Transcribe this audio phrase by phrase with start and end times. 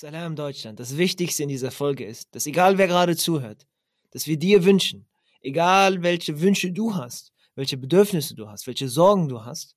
[0.00, 0.78] Salam Deutschland.
[0.78, 3.66] Das Wichtigste in dieser Folge ist, dass egal wer gerade zuhört,
[4.12, 5.08] dass wir dir wünschen,
[5.40, 9.74] egal welche Wünsche du hast, welche Bedürfnisse du hast, welche Sorgen du hast,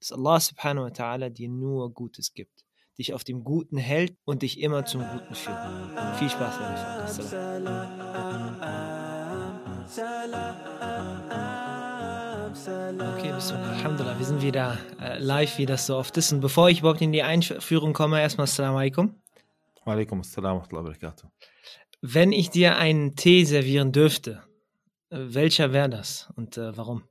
[0.00, 2.64] dass Allah subhanahu wa ta'ala dir nur Gutes gibt,
[2.98, 6.18] dich auf dem Guten hält und dich immer zum Guten führt.
[6.18, 7.06] Viel Spaß bei der
[13.16, 16.32] Okay, Bismillah, Alhamdulillah, wir sind wieder äh, live, wie das so oft ist.
[16.32, 19.19] Und bevor ich überhaupt in die Einführung komme, erstmal Assalamu alaikum.
[19.84, 21.28] Walaikum assalam wa barakatuh.
[22.02, 24.42] Wenn ich dir einen Tee servieren dürfte,
[25.10, 27.02] welcher wäre das und äh, warum?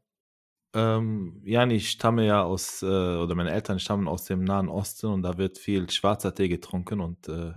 [0.73, 5.07] Ähm, ja, ich stamme ja aus, äh, oder meine Eltern stammen aus dem Nahen Osten
[5.07, 7.53] und da wird viel schwarzer Tee getrunken und äh,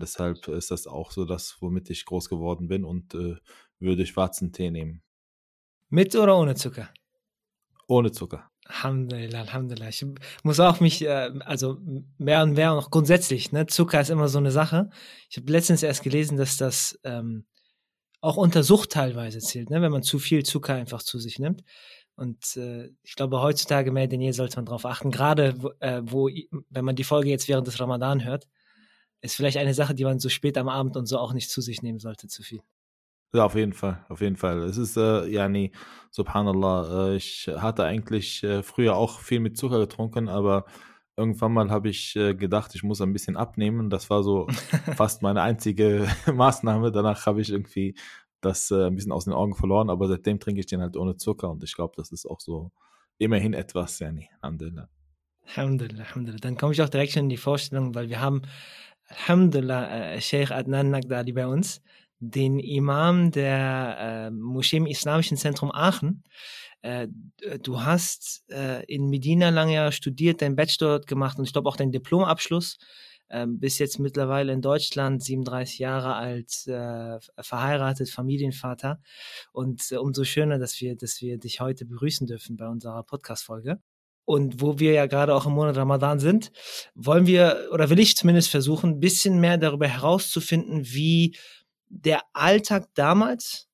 [0.00, 3.36] deshalb ist das auch so das, womit ich groß geworden bin und äh,
[3.78, 5.02] würde schwarzen Tee nehmen.
[5.90, 6.88] Mit oder ohne Zucker?
[7.88, 8.50] Ohne Zucker.
[8.68, 9.88] Alhamdulillah, Alhamdulillah.
[9.88, 10.04] Ich
[10.42, 11.78] muss auch mich, äh, also
[12.18, 14.90] mehr und mehr noch grundsätzlich, ne, Zucker ist immer so eine Sache.
[15.30, 17.44] Ich habe letztens erst gelesen, dass das ähm,
[18.20, 21.62] auch unter Sucht teilweise zählt, ne, wenn man zu viel Zucker einfach zu sich nimmt.
[22.16, 26.28] Und äh, ich glaube, heutzutage mehr denn je sollte man darauf achten, gerade äh, wo,
[26.70, 28.48] wenn man die Folge jetzt während des Ramadan hört,
[29.20, 31.60] ist vielleicht eine Sache, die man so spät am Abend und so auch nicht zu
[31.60, 32.62] sich nehmen sollte, zu viel.
[33.36, 34.62] Ja, auf jeden Fall, auf jeden Fall.
[34.62, 35.70] Es ist, äh, ja, nee,
[36.10, 40.64] subhanallah, äh, ich hatte eigentlich äh, früher auch viel mit Zucker getrunken, aber
[41.18, 43.90] irgendwann mal habe ich äh, gedacht, ich muss ein bisschen abnehmen.
[43.90, 44.46] Das war so
[44.96, 46.92] fast meine einzige Maßnahme.
[46.92, 47.94] Danach habe ich irgendwie
[48.40, 51.16] das äh, ein bisschen aus den Augen verloren, aber seitdem trinke ich den halt ohne
[51.18, 52.72] Zucker und ich glaube, das ist auch so
[53.18, 54.88] immerhin etwas, ja, nee, Alhamdulillah.
[55.48, 56.40] Alhamdulillah, Alhamdulillah.
[56.40, 58.40] Dann komme ich auch direkt schon in die Vorstellung, weil wir haben,
[59.08, 61.82] Alhamdulillah, äh, Sheikh Adnan Nagdali bei uns,
[62.18, 66.24] den Imam der äh, Moschee im Islamischen Zentrum Aachen.
[66.82, 67.08] Äh,
[67.62, 71.68] du hast äh, in Medina lange Jahre studiert, dein Bachelor dort gemacht und ich glaube
[71.68, 72.78] auch deinen Diplomabschluss.
[73.28, 79.00] Ähm, bist jetzt mittlerweile in Deutschland, 37 Jahre alt, äh, verheiratet, Familienvater.
[79.52, 83.80] Und äh, umso schöner, dass wir, dass wir dich heute begrüßen dürfen bei unserer Podcast-Folge.
[84.24, 86.52] Und wo wir ja gerade auch im Monat Ramadan sind,
[86.94, 91.36] wollen wir, oder will ich zumindest versuchen, ein bisschen mehr darüber herauszufinden, wie
[91.88, 93.68] der Alltag damals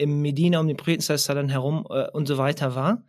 [0.00, 3.04] im Medina um den Propheten herum äh, und so weiter war.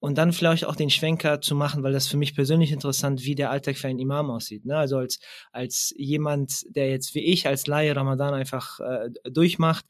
[0.00, 3.34] Und dann vielleicht auch den Schwenker zu machen, weil das für mich persönlich interessant, wie
[3.34, 4.64] der Alltag für einen Imam aussieht.
[4.64, 4.76] Ne?
[4.76, 5.18] Also als,
[5.50, 9.84] als jemand, der jetzt wie ich als Laie Ramadan einfach äh, durchmacht.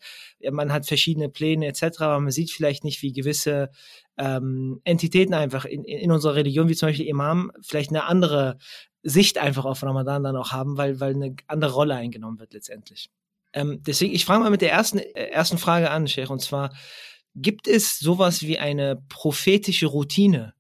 [0.50, 3.68] Man hat verschiedene Pläne etc., aber man sieht vielleicht nicht, wie gewisse
[4.16, 8.56] ähm, Entitäten einfach in, in unserer Religion, wie zum Beispiel Imam, vielleicht eine andere
[9.02, 13.10] Sicht einfach auf Ramadan dann auch haben, weil, weil eine andere Rolle eingenommen wird letztendlich.
[13.53, 16.73] Ähm, deswegen, ich fange mal mit der ersten, äh, ersten Frage an, Sheikh, und zwar,
[17.35, 20.53] gibt es sowas wie eine prophetische Routine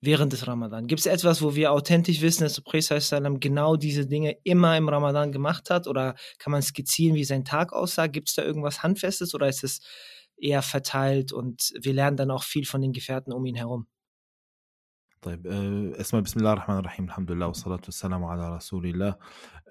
[0.00, 0.86] während des Ramadan?
[0.86, 4.88] Gibt es etwas, wo wir authentisch wissen, dass der Prophet genau diese Dinge immer im
[4.88, 5.86] Ramadan gemacht hat?
[5.86, 8.08] Oder kann man skizzieren, wie sein Tag aussah?
[8.08, 9.80] Gibt es da irgendwas Handfestes oder ist es
[10.36, 13.86] eher verteilt und wir lernen dann auch viel von den Gefährten um ihn herum?
[15.22, 19.14] طيب اسمع بسم الله الرحمن الرحيم الحمد لله والصلاة والسلام على رسول الله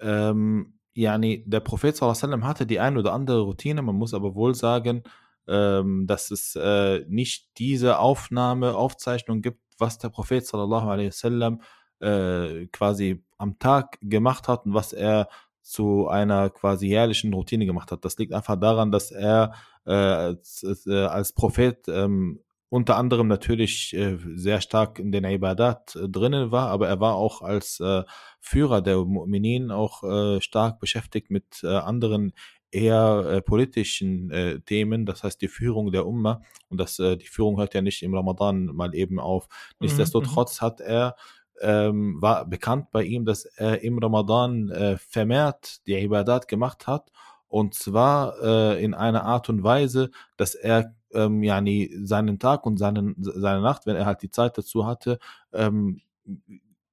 [0.00, 4.55] ähm, yani, der Prophet sallam hatte die ein oder andere Routine, man muss aber wohl
[4.55, 5.03] sagen,
[5.47, 11.61] ähm, dass es äh, nicht diese Aufnahme, Aufzeichnung gibt, was der Prophet sallallahu alaihi wasallam
[11.99, 15.29] äh, quasi am Tag gemacht hat und was er
[15.61, 18.03] zu einer quasi jährlichen Routine gemacht hat.
[18.03, 19.53] Das liegt einfach daran, dass er
[19.85, 25.95] äh, als, äh, als Prophet ähm, unter anderem natürlich äh, sehr stark in den Ibadat
[25.95, 28.03] äh, drinnen war, aber er war auch als äh,
[28.39, 32.33] Führer der Mu'minin auch äh, stark beschäftigt mit äh, anderen
[32.69, 37.27] eher äh, politischen äh, Themen, das heißt die Führung der Umma und das, äh, die
[37.27, 39.47] Führung hört ja nicht im Ramadan mal eben auf.
[39.47, 40.65] Mhm, Nichtsdestotrotz mhm.
[40.65, 41.15] hat er
[41.59, 47.11] ähm, war bekannt bei ihm, dass er im Ramadan äh, vermehrt die Ibadat gemacht hat
[47.47, 52.77] und zwar äh, in einer Art und Weise, dass er ähm, yani seinen Tag und
[52.77, 55.19] seinen, seine Nacht, wenn er halt die Zeit dazu hatte,
[55.53, 56.01] ähm,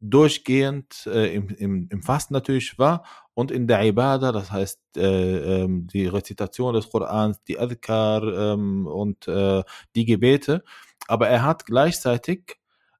[0.00, 5.62] durchgehend äh, im, im, im Fasten natürlich war und in der Ibadah, das heißt äh,
[5.62, 9.62] ähm, die Rezitation des Korans, die Adhkar ähm, und äh,
[9.96, 10.62] die Gebete.
[11.08, 12.56] Aber er hat gleichzeitig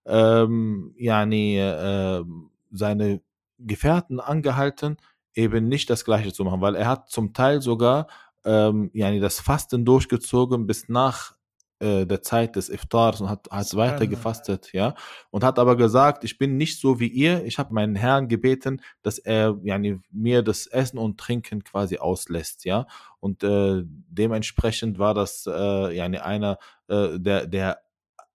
[0.07, 2.25] ähm, yani, äh,
[2.73, 3.21] seine
[3.59, 4.97] Gefährten angehalten,
[5.35, 8.07] eben nicht das Gleiche zu machen, weil er hat zum Teil sogar
[8.45, 11.35] ähm, yani das Fasten durchgezogen bis nach
[11.81, 14.95] äh, der Zeit des Iftars und hat, hat weiter gefastet, ja.
[15.31, 17.45] Und hat aber gesagt, ich bin nicht so wie ihr.
[17.45, 22.65] Ich habe meinen Herrn gebeten, dass er yani, mir das Essen und Trinken quasi auslässt,
[22.65, 22.87] ja.
[23.21, 26.59] Und äh, dementsprechend war das äh, yani einer
[26.89, 27.81] äh, der, der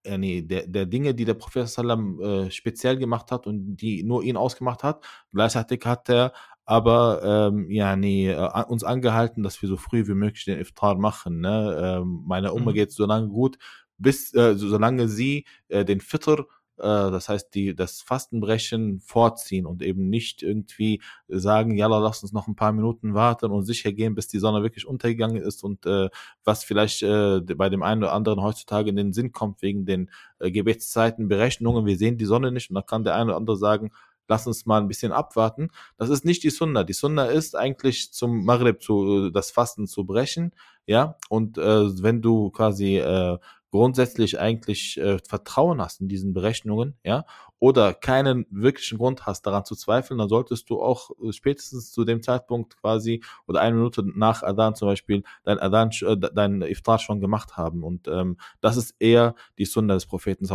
[0.04, 4.22] yani der, der Dinge, die der Prophet Sallam äh, speziell gemacht hat und die nur
[4.22, 5.04] ihn ausgemacht hat.
[5.32, 6.32] Gleichzeitig hat er
[6.70, 11.40] aber ähm, yani, äh, uns angehalten, dass wir so früh wie möglich den Iftar machen.
[11.40, 11.98] Ne?
[12.00, 12.74] Ähm, meiner Oma mhm.
[12.74, 13.58] geht so lange gut,
[13.98, 16.46] bis äh, solange sie äh, den Fitr
[16.78, 22.32] äh, das heißt, die das Fastenbrechen vorziehen und eben nicht irgendwie sagen, ja, lass uns
[22.32, 25.86] noch ein paar Minuten warten und sicher gehen, bis die Sonne wirklich untergegangen ist und
[25.86, 26.08] äh,
[26.44, 30.08] was vielleicht äh, bei dem einen oder anderen heutzutage in den Sinn kommt wegen den
[30.38, 33.56] äh, Gebetszeiten, Berechnungen, wir sehen die Sonne nicht und da kann der eine oder andere
[33.56, 33.90] sagen,
[34.30, 35.68] lass uns mal ein bisschen abwarten.
[35.98, 36.84] Das ist nicht die Sunna.
[36.84, 40.52] Die Sunna ist eigentlich zum Maghrib zu, äh, das Fasten zu brechen,
[40.86, 43.38] ja, und äh, wenn du quasi äh,
[43.70, 47.24] grundsätzlich eigentlich äh, Vertrauen hast in diesen Berechnungen, ja,
[47.60, 52.04] oder keinen wirklichen Grund hast, daran zu zweifeln, dann solltest du auch äh, spätestens zu
[52.04, 56.98] dem Zeitpunkt quasi oder eine Minute nach Adan zum Beispiel dein Adan, äh, dein Iftar
[56.98, 57.84] schon gemacht haben.
[57.84, 60.54] Und ähm, das ist eher die Sunna des Propheten, so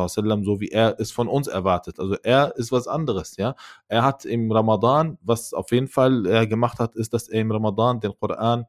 [0.60, 2.00] wie er es von uns erwartet.
[2.00, 3.56] Also er ist was anderes, ja.
[3.88, 7.52] Er hat im Ramadan, was auf jeden Fall er gemacht hat, ist, dass er im
[7.52, 8.66] Ramadan den Koran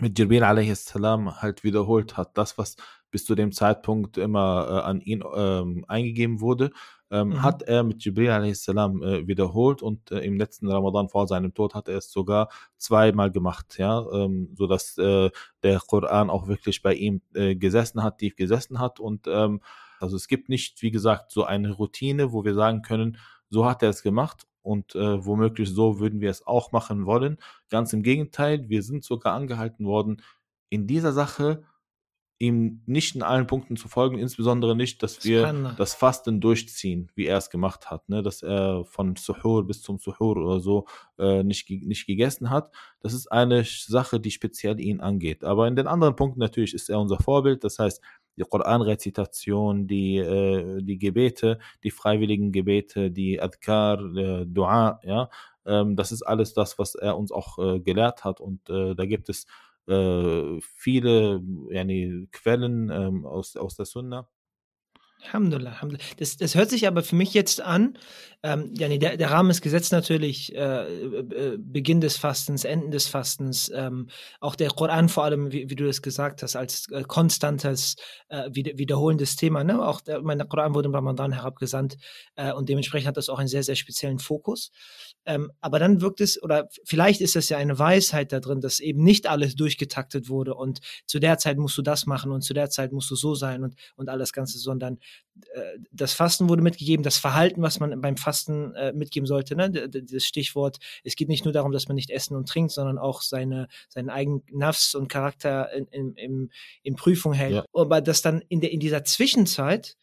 [0.00, 0.94] mit Jibril a.s.
[0.94, 2.36] halt wiederholt hat.
[2.38, 2.76] Das, was
[3.10, 6.70] bis zu dem Zeitpunkt immer äh, an ihn ähm, eingegeben wurde,
[7.10, 7.42] ähm, mhm.
[7.42, 8.68] hat er mit Jibril a.s.
[8.68, 12.48] Äh, wiederholt und äh, im letzten Ramadan vor seinem Tod hat er es sogar
[12.78, 15.30] zweimal gemacht, ja, ähm, sodass äh,
[15.62, 19.60] der Koran auch wirklich bei ihm äh, gesessen hat, tief gesessen hat und ähm,
[20.00, 23.18] also es gibt nicht, wie gesagt, so eine Routine, wo wir sagen können,
[23.50, 27.38] so hat er es gemacht und äh, womöglich so würden wir es auch machen wollen.
[27.70, 30.22] Ganz im Gegenteil, wir sind sogar angehalten worden,
[30.70, 31.64] in dieser Sache
[32.42, 37.26] ihm nicht in allen Punkten zu folgen, insbesondere nicht, dass wir das Fasten durchziehen, wie
[37.26, 38.20] er es gemacht hat, ne?
[38.20, 40.86] dass er von Suhur bis zum Suhur oder so
[41.18, 42.74] äh, nicht, nicht gegessen hat.
[43.00, 45.44] Das ist eine Sache, die speziell ihn angeht.
[45.44, 48.02] Aber in den anderen Punkten natürlich ist er unser Vorbild, das heißt,
[48.36, 55.28] die Koran-Rezitation, die, äh, die Gebete, die freiwilligen Gebete, die Adkar, äh, Dua, ja,
[55.66, 59.06] ähm, das ist alles das, was er uns auch äh, gelehrt hat und äh, da
[59.06, 59.46] gibt es
[59.88, 64.28] äh, viele yani, Quellen ähm, aus, aus der Sunna.
[65.24, 66.04] Alhamdulillah, Alhamdulillah.
[66.18, 67.96] Das, das hört sich aber für mich jetzt an,
[68.44, 72.90] ähm, ja, nee, der, der Rahmen ist gesetzt natürlich, äh, äh, Beginn des Fastens, Enden
[72.90, 74.08] des Fastens, ähm,
[74.40, 77.94] auch der Koran vor allem, wie, wie du das gesagt hast, als äh, konstantes,
[78.28, 79.62] äh, wieder, wiederholendes Thema.
[79.62, 79.80] Ne?
[79.80, 81.98] Auch der, mein Koran wurde im Ramadan herabgesandt
[82.34, 84.72] äh, und dementsprechend hat das auch einen sehr, sehr speziellen Fokus.
[85.24, 88.80] Ähm, aber dann wirkt es, oder vielleicht ist es ja eine Weisheit da drin, dass
[88.80, 92.54] eben nicht alles durchgetaktet wurde und zu der Zeit musst du das machen und zu
[92.54, 94.98] der Zeit musst du so sein und, und alles Ganze, sondern
[95.90, 99.70] das Fasten wurde mitgegeben, das Verhalten, was man beim Fasten äh, mitgeben sollte, ne?
[99.70, 103.22] das Stichwort, es geht nicht nur darum, dass man nicht essen und trinkt, sondern auch
[103.22, 106.50] seine, seinen eigenen Nafs und Charakter in, in, in,
[106.82, 107.54] in Prüfung hält.
[107.54, 107.64] Ja.
[107.72, 109.96] Aber dass dann in, der, in dieser Zwischenzeit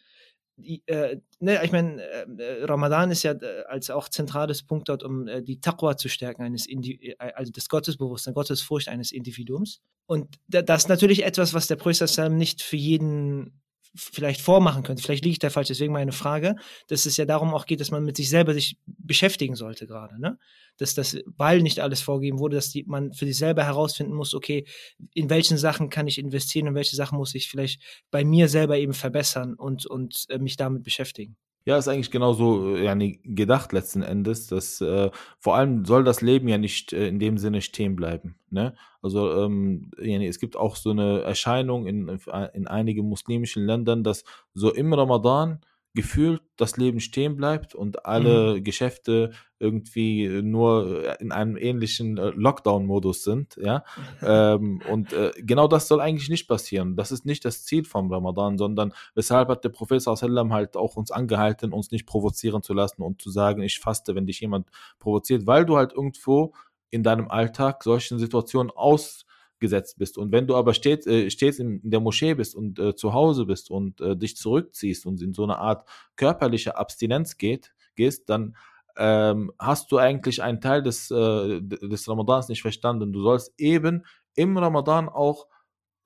[0.61, 5.03] die, äh, ne, ich meine, äh, Ramadan ist ja äh, als auch zentrales Punkt dort,
[5.03, 9.81] um äh, die Taqwa zu stärken, eines Indi äh, also das Gottesbewusstsein, Gottesfurcht eines Individuums.
[10.06, 13.61] Und das ist natürlich etwas, was der Prophet nicht für jeden
[13.95, 15.01] vielleicht vormachen könnte.
[15.01, 16.56] Vielleicht liege ich da falsch, deswegen meine Frage,
[16.88, 20.19] dass es ja darum auch geht, dass man mit sich selber sich beschäftigen sollte gerade,
[20.19, 20.38] ne?
[20.77, 24.33] Dass das, weil nicht alles vorgegeben wurde, dass die, man für sich selber herausfinden muss,
[24.33, 24.65] okay,
[25.13, 27.81] in welchen Sachen kann ich investieren und welche Sachen muss ich vielleicht
[28.12, 31.35] bei mir selber eben verbessern und, und äh, mich damit beschäftigen.
[31.65, 36.21] Ja, ist eigentlich genauso äh, ja, gedacht letzten Endes, dass äh, vor allem soll das
[36.21, 38.35] Leben ja nicht äh, in dem Sinne stehen bleiben.
[38.49, 38.73] Ne?
[39.01, 42.19] Also ähm, es gibt auch so eine Erscheinung in,
[42.54, 44.23] in einigen muslimischen Ländern, dass
[44.54, 45.59] so im Ramadan
[45.95, 48.63] gefühlt das Leben stehen bleibt und alle mhm.
[48.63, 53.83] Geschäfte irgendwie nur in einem ähnlichen äh, Lockdown-Modus sind, ja.
[54.21, 56.95] ähm, und äh, genau das soll eigentlich nicht passieren.
[56.95, 60.95] Das ist nicht das Ziel vom Ramadan, sondern weshalb hat der Prophet sallam halt auch
[60.95, 64.67] uns angehalten, uns nicht provozieren zu lassen und zu sagen, ich faste, wenn dich jemand
[64.99, 66.53] provoziert, weil du halt irgendwo
[66.91, 69.25] in deinem Alltag solchen Situationen aus
[69.59, 70.18] gesetzt bist.
[70.18, 73.45] Und wenn du aber stets, äh, stets in der Moschee bist und äh, zu Hause
[73.45, 78.56] bist und äh, dich zurückziehst und in so eine Art körperliche Abstinenz geht, gehst, dann
[78.97, 83.13] ähm, hast du eigentlich einen Teil des, äh, des Ramadans nicht verstanden.
[83.13, 85.47] Du sollst eben im Ramadan auch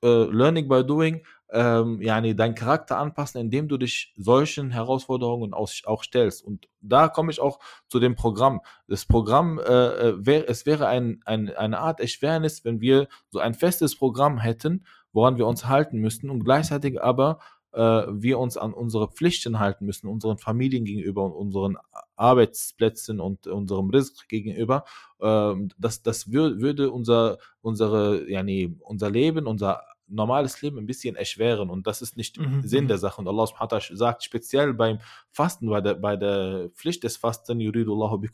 [0.03, 6.03] äh, Learning by Doing ähm, yani deinen Charakter anpassen, indem du dich solchen Herausforderungen auch,
[6.03, 6.43] stellst.
[6.43, 8.61] Und da komme ich auch zu dem Programm.
[8.87, 13.39] Das Programm, äh, äh wär, es wäre ein, ein, eine Art Erschwernis, wenn wir so
[13.39, 17.37] ein festes Programm hätten, woran wir uns halten müssten und gleichzeitig aber
[17.73, 21.77] äh, wir uns an unsere Pflichten halten müssen, unseren Familien gegenüber und unseren
[22.15, 24.85] Arbeitsplätzen und unserem Risk gegenüber.
[25.19, 31.15] Äh, das das wür würde unser, unsere, yani, unser Leben, unser normales Leben ein bisschen
[31.15, 32.61] erschweren und das ist nicht mhm.
[32.63, 32.89] Sinn mhm.
[32.89, 33.21] der Sache.
[33.21, 33.47] Und Allah
[33.93, 34.99] sagt speziell beim
[35.31, 38.33] Fasten, bei der, bei der Pflicht des Fasten, Allah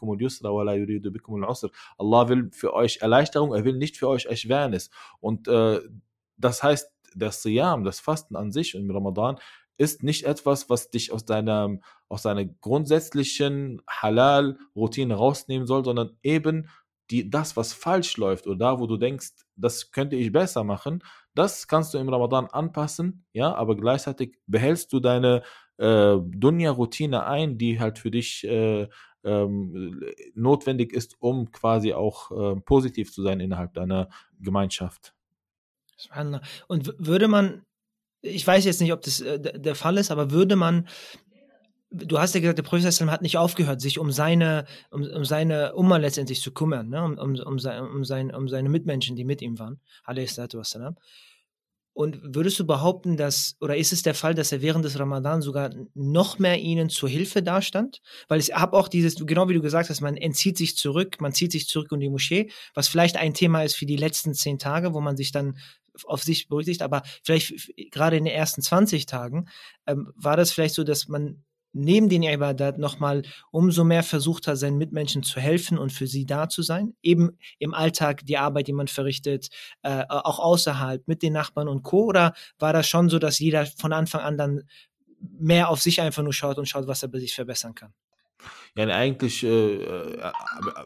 [2.29, 4.89] will für euch Erleichterung, er will nicht für euch Erschwernis.
[5.19, 5.81] Und äh,
[6.37, 9.37] das heißt, der Siyam, das Fasten an sich im Ramadan,
[9.77, 16.69] ist nicht etwas, was dich aus deiner, aus deiner grundsätzlichen Halal-Routine rausnehmen soll, sondern eben
[17.11, 21.01] die, das, was falsch läuft oder da, wo du denkst, das könnte ich besser machen,
[21.35, 25.43] das kannst du im Ramadan anpassen, ja, aber gleichzeitig behältst du deine
[25.77, 28.87] äh, Dunya-Routine ein, die halt für dich äh,
[29.23, 30.01] ähm,
[30.33, 34.09] notwendig ist, um quasi auch äh, positiv zu sein innerhalb deiner
[34.39, 35.13] Gemeinschaft.
[36.67, 37.63] Und würde man,
[38.21, 40.87] ich weiß jetzt nicht, ob das äh, der Fall ist, aber würde man
[41.91, 45.73] du hast ja gesagt, der Prophet hat nicht aufgehört, sich um seine, um, um seine
[45.73, 47.03] Umma letztendlich zu kümmern, ne?
[47.03, 49.79] um, um, um, sein, um, sein, um seine Mitmenschen, die mit ihm waren.
[51.93, 55.41] Und würdest du behaupten, dass, oder ist es der Fall, dass er während des Ramadan
[55.41, 57.99] sogar noch mehr ihnen zur Hilfe dastand?
[58.29, 61.33] Weil ich habe auch dieses, genau wie du gesagt hast, man entzieht sich zurück, man
[61.33, 64.59] zieht sich zurück in die Moschee, was vielleicht ein Thema ist für die letzten zehn
[64.59, 65.57] Tage, wo man sich dann
[66.05, 69.49] auf sich berücksichtigt, aber vielleicht gerade in den ersten 20 Tagen
[69.85, 74.57] ähm, war das vielleicht so, dass man neben den Ibadat nochmal umso mehr versucht hat,
[74.57, 76.93] seinen Mitmenschen zu helfen und für sie da zu sein.
[77.01, 79.49] Eben im Alltag die Arbeit, die man verrichtet,
[79.83, 82.05] äh, auch außerhalb mit den Nachbarn und Co.
[82.05, 84.63] Oder war das schon so, dass jeder von Anfang an dann
[85.19, 87.93] mehr auf sich einfach nur schaut und schaut, was er bei sich verbessern kann?
[88.75, 90.31] Ja, eigentlich äh, äh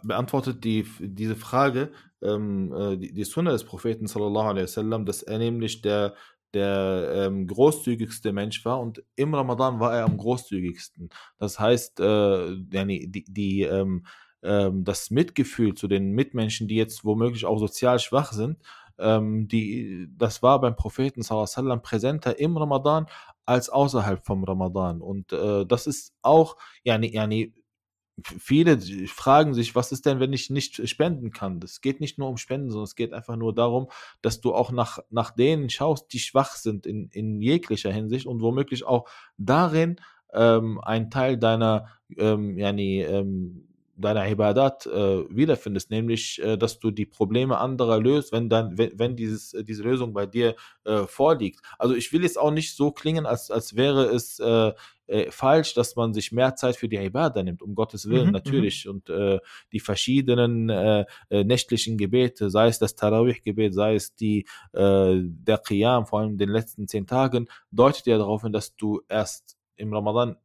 [0.02, 1.92] beantwortet die, diese Frage
[2.24, 6.16] ähm, äh, die, die Sunna des Propheten sallallahu alaihi wasallam, dass er nämlich der
[6.54, 11.10] der ähm, großzügigste Mensch war und im Ramadan war er am großzügigsten.
[11.40, 14.06] Das heißt, äh, die, die, ähm,
[14.44, 18.58] ähm, das Mitgefühl zu den Mitmenschen, die jetzt womöglich auch sozial schwach sind,
[19.00, 23.08] ähm, die, das war beim Propheten sallam, präsenter im Ramadan
[23.46, 25.02] als außerhalb vom Ramadan.
[25.02, 27.54] Und äh, das ist auch, yani, yani,
[28.22, 31.60] viele fragen sich, was ist denn, wenn ich nicht spenden kann?
[31.60, 33.90] Das geht nicht nur um Spenden, sondern es geht einfach nur darum,
[34.22, 38.42] dass du auch nach, nach denen schaust, die schwach sind in, in jeglicher Hinsicht und
[38.42, 40.00] womöglich auch darin
[40.34, 46.92] ähm, ein Teil deiner, ähm, yani, ähm, deiner Ibadat äh, wiederfindest, nämlich, äh, dass du
[46.92, 51.06] die Probleme anderer löst, wenn dann, wenn, wenn dieses, äh, diese Lösung bei dir äh,
[51.06, 51.62] vorliegt.
[51.78, 54.74] Also ich will jetzt auch nicht so klingen, als, als wäre es äh,
[55.08, 58.28] äh, falsch, dass man sich mehr Zeit für die Ibadah nimmt, um Gottes Willen mhm,
[58.28, 58.34] mhm.
[58.34, 58.88] natürlich.
[58.88, 59.40] Und äh,
[59.72, 65.58] die verschiedenen äh, äh, nächtlichen Gebete, sei es das Tarawih-Gebet, sei es die, äh, der
[65.60, 69.58] Qiyam, vor allem in den letzten zehn Tagen, deutet ja darauf hin, dass du erst
[69.76, 70.38] im Ramadan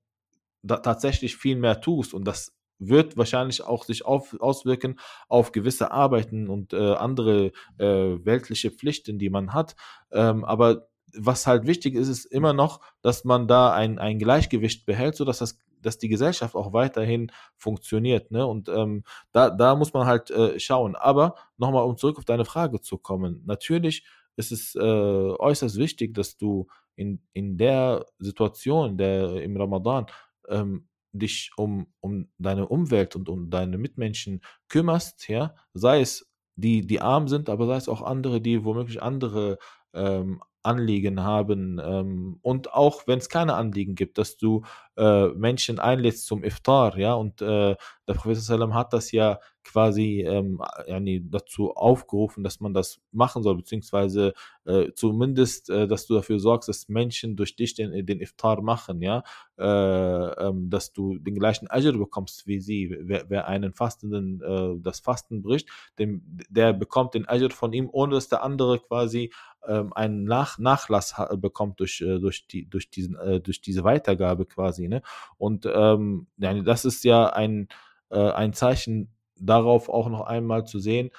[0.67, 6.49] tatsächlich viel mehr tust und das wird wahrscheinlich auch sich auf, auswirken auf gewisse Arbeiten
[6.49, 7.85] und äh, andere äh,
[8.25, 9.77] weltliche Pflichten, die man hat.
[10.13, 14.87] Ähm, aber was halt wichtig ist, ist immer noch, dass man da ein, ein Gleichgewicht
[14.87, 18.31] behält, sodass das dass die Gesellschaft auch weiterhin funktioniert.
[18.31, 18.47] Ne?
[18.47, 20.97] Und ähm, da, da muss man halt äh, schauen.
[20.97, 23.43] Aber nochmal, um zurück auf deine Frage zu kommen.
[23.47, 24.05] Natürlich
[24.37, 26.67] ist es äh, äußerst wichtig, dass du
[26.97, 30.07] in, in der Situation der, im Ramadan
[30.49, 36.87] ähm, dich um, um deine Umwelt und um deine Mitmenschen kümmerst, ja, sei es die,
[36.87, 39.59] die arm sind, aber sei es auch andere, die womöglich andere
[39.95, 44.63] ähm, Anliegen haben ähm, und auch wenn es keine Anliegen gibt, dass du
[44.99, 47.77] äh, Menschen einlädst zum Iftar, ja, und äh,
[48.07, 48.39] der Prophet
[48.75, 54.33] hat das ja quasi ähm, yani dazu aufgerufen, dass man das machen soll, beziehungsweise
[54.65, 59.03] äh, zumindest, äh, dass du dafür sorgst, dass Menschen durch dich den, den Iftar machen,
[59.03, 59.23] ja,
[59.59, 62.97] äh, ähm, dass du den gleichen Ajr bekommst wie sie.
[63.01, 67.89] Wer, wer einen Fastenden äh, das Fasten bricht, dem, der bekommt den Ajr von ihm,
[67.93, 69.31] ohne dass der andere quasi
[69.67, 74.47] ähm, einen Nach Nachlass bekommt durch, äh, durch, die, durch, diesen, äh, durch diese Weitergabe
[74.47, 74.88] quasi.
[74.89, 75.03] Ne?
[75.37, 77.69] Und ähm, das ist ja ein,
[78.11, 81.11] äh, ein Zeichen darauf auch noch einmal zu sehen,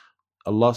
[0.43, 0.73] Allah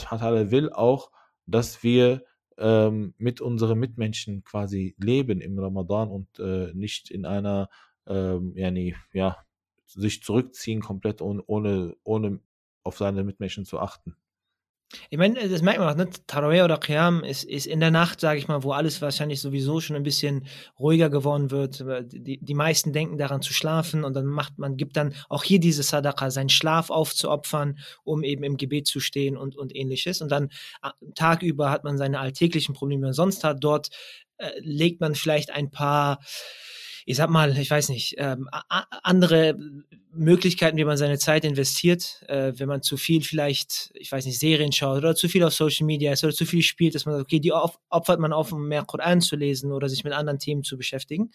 [0.50, 1.10] will auch,
[1.46, 2.24] dass wir
[2.58, 7.68] ähm, mit unseren Mitmenschen quasi leben im Ramadan und äh, nicht in einer,
[8.06, 9.38] ähm, yani, ja,
[9.86, 12.40] sich zurückziehen komplett ohne, ohne, ohne
[12.82, 14.16] auf seine Mitmenschen zu achten.
[15.10, 16.08] Ich meine, das merkt man auch, ne?
[16.26, 19.80] Taraweh oder Qiyam ist, ist in der Nacht, sage ich mal, wo alles wahrscheinlich sowieso
[19.80, 20.46] schon ein bisschen
[20.78, 21.84] ruhiger geworden wird.
[22.12, 25.60] Die, die meisten denken daran zu schlafen und dann macht man, gibt dann auch hier
[25.60, 30.20] diese Sadaqa, seinen Schlaf aufzuopfern, um eben im Gebet zu stehen und, und ähnliches.
[30.20, 30.50] Und dann
[31.14, 33.64] tagüber hat man seine alltäglichen Probleme, die man sonst hat.
[33.64, 33.88] Dort
[34.38, 36.20] äh, legt man vielleicht ein paar
[37.06, 38.48] ich sag mal, ich weiß nicht, ähm,
[39.02, 39.56] andere
[40.12, 44.38] Möglichkeiten, wie man seine Zeit investiert, äh, wenn man zu viel vielleicht, ich weiß nicht,
[44.38, 47.14] Serien schaut oder zu viel auf Social Media ist oder zu viel spielt, dass man
[47.14, 50.38] sagt, okay, die opfert man auf, um mehr Koran zu lesen oder sich mit anderen
[50.38, 51.30] Themen zu beschäftigen.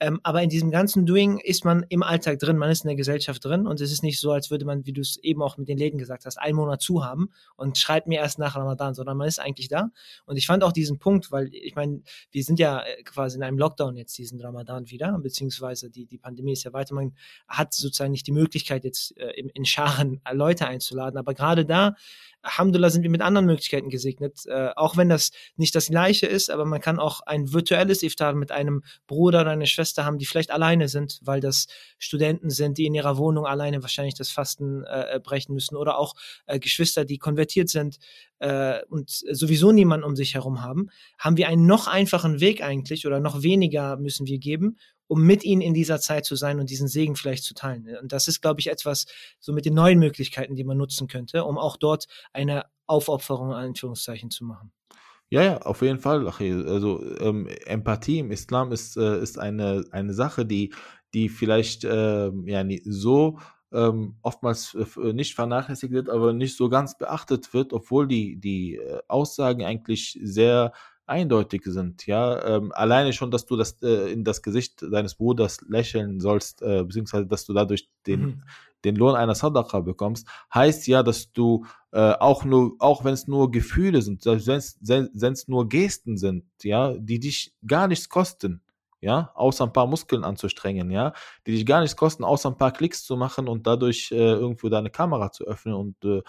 [0.00, 2.96] Ähm, aber in diesem ganzen Doing ist man im Alltag drin, man ist in der
[2.96, 5.56] Gesellschaft drin und es ist nicht so, als würde man, wie du es eben auch
[5.56, 8.94] mit den Läden gesagt hast, einen Monat zu haben und schreibt mir erst nach Ramadan,
[8.94, 9.90] sondern man ist eigentlich da.
[10.26, 13.44] Und ich fand auch diesen Punkt, weil ich meine, wir sind ja äh, quasi in
[13.44, 16.94] einem Lockdown jetzt diesen Ramadan wieder, beziehungsweise die, die Pandemie ist ja weiter.
[16.94, 17.14] Man
[17.46, 21.18] hat sozusagen nicht die Möglichkeit, jetzt äh, in, in Scharen Leute einzuladen.
[21.18, 21.94] Aber gerade da
[22.44, 26.50] Alhamdulillah sind wir mit anderen Möglichkeiten gesegnet, äh, auch wenn das nicht das gleiche ist,
[26.50, 30.26] aber man kann auch ein virtuelles Iftar mit einem Bruder oder einer Schwester haben, die
[30.26, 31.66] vielleicht alleine sind, weil das
[31.98, 36.14] Studenten sind, die in ihrer Wohnung alleine wahrscheinlich das Fasten äh, brechen müssen oder auch
[36.46, 37.98] äh, Geschwister, die konvertiert sind
[38.38, 43.06] äh, und sowieso niemanden um sich herum haben, haben wir einen noch einfachen Weg eigentlich
[43.06, 46.70] oder noch weniger müssen wir geben, um mit ihnen in dieser Zeit zu sein und
[46.70, 47.96] diesen Segen vielleicht zu teilen.
[48.00, 49.06] Und das ist, glaube ich, etwas
[49.38, 53.56] so mit den neuen Möglichkeiten, die man nutzen könnte, um auch dort eine Aufopferung, in
[53.56, 54.72] Anführungszeichen, zu machen.
[55.34, 56.28] Ja, ja, auf jeden Fall.
[56.28, 60.72] Also ähm, Empathie im Islam ist, äh, ist eine, eine Sache, die,
[61.12, 63.40] die vielleicht äh, ja, so
[63.72, 68.76] ähm, oftmals äh, nicht vernachlässigt wird, aber nicht so ganz beachtet wird, obwohl die, die
[68.76, 70.72] äh, Aussagen eigentlich sehr
[71.06, 72.06] eindeutig sind.
[72.06, 76.62] Ja, ähm, alleine schon, dass du das äh, in das Gesicht deines Bruders lächeln sollst,
[76.62, 78.42] äh, beziehungsweise dass du dadurch den, mhm.
[78.84, 83.28] den Lohn einer Sadaqa bekommst, heißt ja, dass du äh, auch nur, auch wenn es
[83.28, 88.62] nur Gefühle sind, wenn es nur Gesten sind, ja, die dich gar nichts kosten,
[89.04, 91.12] ja, außer ein paar Muskeln anzustrengen, ja,
[91.46, 94.70] die dich gar nichts kosten, außer ein paar Klicks zu machen und dadurch äh, irgendwo
[94.70, 96.22] deine Kamera zu öffnen und äh,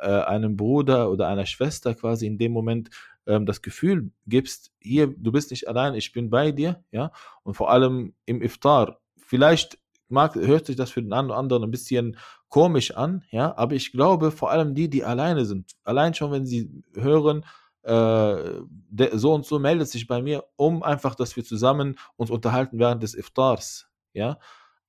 [0.00, 2.88] äh einem Bruder oder einer Schwester quasi in dem Moment
[3.26, 7.12] ähm, das Gefühl gibst, hier, du bist nicht allein, ich bin bei dir, ja,
[7.42, 9.78] und vor allem im Iftar, vielleicht
[10.08, 12.16] mag, hört sich das für den einen oder anderen ein bisschen
[12.48, 16.46] komisch an, ja, aber ich glaube, vor allem die, die alleine sind, allein schon, wenn
[16.46, 17.44] sie hören,
[17.82, 22.30] äh, der, so und so meldet sich bei mir, um einfach, dass wir zusammen uns
[22.30, 24.38] unterhalten während des Iftars, ja,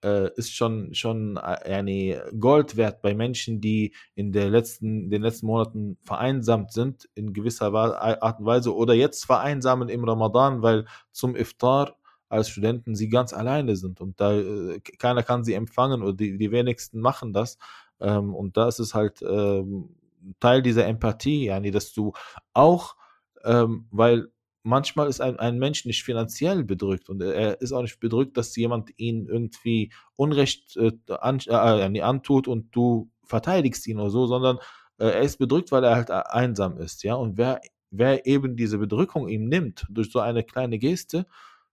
[0.06, 5.48] äh, ist schon, schon äh, Gold wert bei Menschen, die in der letzten, den letzten
[5.48, 11.36] Monaten vereinsamt sind, in gewisser Art und Weise, oder jetzt vereinsamen im Ramadan, weil zum
[11.36, 11.96] Iftar
[12.30, 16.38] als Studenten sie ganz alleine sind und da äh, keiner kann sie empfangen oder die,
[16.38, 17.58] die wenigsten machen das.
[18.00, 19.96] Ähm, und da ist es halt ähm,
[20.40, 22.14] Teil dieser Empathie, yani, dass du
[22.54, 22.96] auch,
[23.44, 24.30] ähm, weil
[24.66, 28.56] manchmal ist ein, ein Mensch nicht finanziell bedrückt und er ist auch nicht bedrückt, dass
[28.56, 34.58] jemand ihn irgendwie Unrecht äh, an, äh, antut und du verteidigst ihn oder so, sondern
[34.98, 37.14] äh, er ist bedrückt, weil er halt einsam ist, ja.
[37.14, 41.28] Und wer, wer eben diese Bedrückung ihm nimmt durch so eine kleine Geste,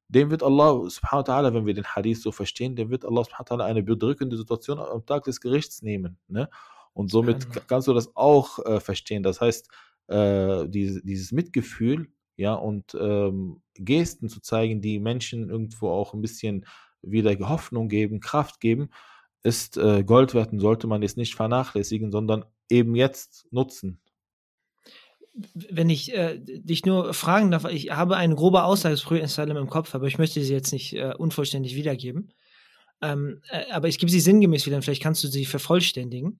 [0.08, 3.24] dem wird Allah subhanahu wa ta'ala, wenn wir den Hadith so verstehen, dem wird Allah
[3.24, 6.18] subhanahu wa ta'ala eine bedrückende Situation am Tag des Gerichts nehmen.
[6.28, 6.50] Ne?
[6.92, 9.22] Und somit kannst du das auch äh, verstehen.
[9.22, 9.70] Das heißt,
[10.08, 16.22] äh, diese, dieses Mitgefühl ja, und ähm, Gesten zu zeigen, die Menschen irgendwo auch ein
[16.22, 16.66] bisschen
[17.02, 18.90] wieder Hoffnung geben, Kraft geben,
[19.42, 24.00] ist äh, Gold wert und sollte man jetzt nicht vernachlässigen, sondern eben jetzt nutzen.
[25.54, 29.70] Wenn ich äh, dich nur fragen darf, ich habe eine grobe Aussage des Salem im
[29.70, 32.32] Kopf, aber ich möchte sie jetzt nicht äh, unvollständig wiedergeben.
[33.00, 36.38] Ähm, äh, aber ich gebe sie sinngemäß wieder, vielleicht kannst du sie vervollständigen,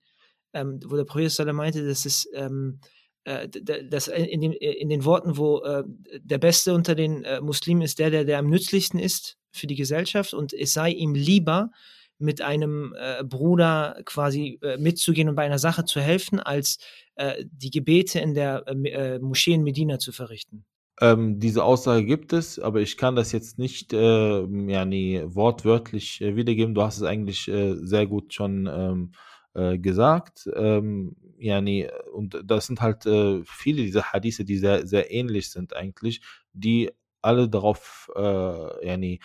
[0.53, 2.79] ähm, wo der Prophet meinte, dass es ähm,
[3.25, 5.83] äh, das in den, in den Worten, wo äh,
[6.21, 9.75] der Beste unter den äh, Muslimen ist der, der, der am nützlichsten ist für die
[9.75, 11.71] Gesellschaft und es sei ihm lieber,
[12.19, 16.77] mit einem äh, Bruder quasi äh, mitzugehen und bei einer Sache zu helfen, als
[17.15, 20.63] äh, die Gebete in der äh, Moschee in Medina zu verrichten.
[21.01, 26.21] Ähm, diese Aussage gibt es, aber ich kann das jetzt nicht äh, ja, nee, wortwörtlich
[26.21, 26.75] wiedergeben.
[26.75, 29.11] Du hast es eigentlich sehr gut schon ähm,
[29.55, 30.49] äh, gesagt.
[30.55, 31.15] Ähm,
[31.61, 36.21] nee, und das sind halt äh, viele dieser Hadithe, die sehr, sehr ähnlich sind eigentlich,
[36.53, 39.19] die alle darauf äh, nee,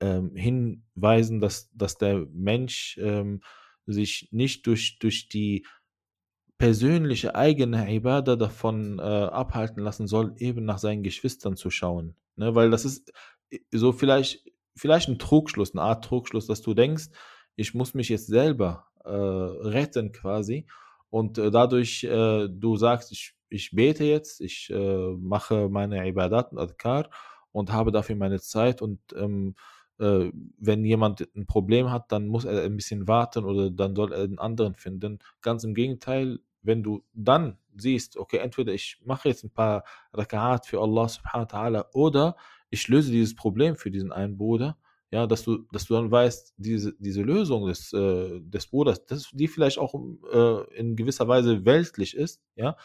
[0.00, 3.40] ähm, hinweisen, dass, dass der Mensch ähm,
[3.86, 5.66] sich nicht durch, durch die
[6.58, 12.16] persönliche eigene Ibadah davon äh, abhalten lassen soll, eben nach seinen Geschwistern zu schauen.
[12.36, 12.54] Ne?
[12.54, 13.12] Weil das ist
[13.50, 14.44] äh, so vielleicht,
[14.76, 17.06] vielleicht ein Trugschluss, eine Art Trugschluss, dass du denkst,
[17.56, 20.66] ich muss mich jetzt selber äh, retten quasi.
[21.10, 26.52] Und äh, dadurch, äh, du sagst, ich, ich bete jetzt, ich äh, mache meine Ibadat
[26.52, 27.10] und Adkar
[27.52, 29.54] und habe dafür meine Zeit und ähm,
[29.98, 34.12] äh, wenn jemand ein Problem hat, dann muss er ein bisschen warten oder dann soll
[34.12, 35.18] er einen anderen finden.
[35.40, 40.66] Ganz im Gegenteil, wenn du dann siehst, okay, entweder ich mache jetzt ein paar Rakat
[40.66, 42.36] für Allah subhanahu wa ta'ala oder
[42.70, 44.76] ich löse dieses Problem für diesen einen Bruder,
[45.10, 49.30] ja, dass du, dass du dann weißt, diese, diese Lösung des, äh, des Bruders, dass
[49.32, 49.94] die vielleicht auch
[50.32, 52.76] äh, in gewisser Weise weltlich ist, ja,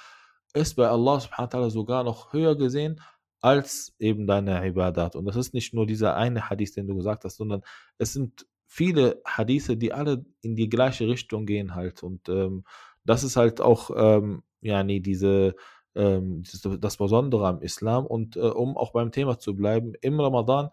[0.54, 3.02] ist bei Allah subhanahu wa ta'ala sogar noch höher gesehen
[3.42, 5.18] als eben deine Ibadat.
[5.18, 7.62] Und das ist nicht nur dieser eine Hadith, den du gesagt hast, sondern
[7.98, 12.04] es sind viele Hadithe, die alle in die gleiche Richtung gehen halt.
[12.04, 12.64] Und ähm,
[13.04, 15.56] das ist halt auch, ähm, ja, nee, diese,
[15.94, 16.44] ähm,
[16.80, 18.06] das Besondere am Islam.
[18.06, 20.70] Und äh, um auch beim Thema zu bleiben, im Ramadan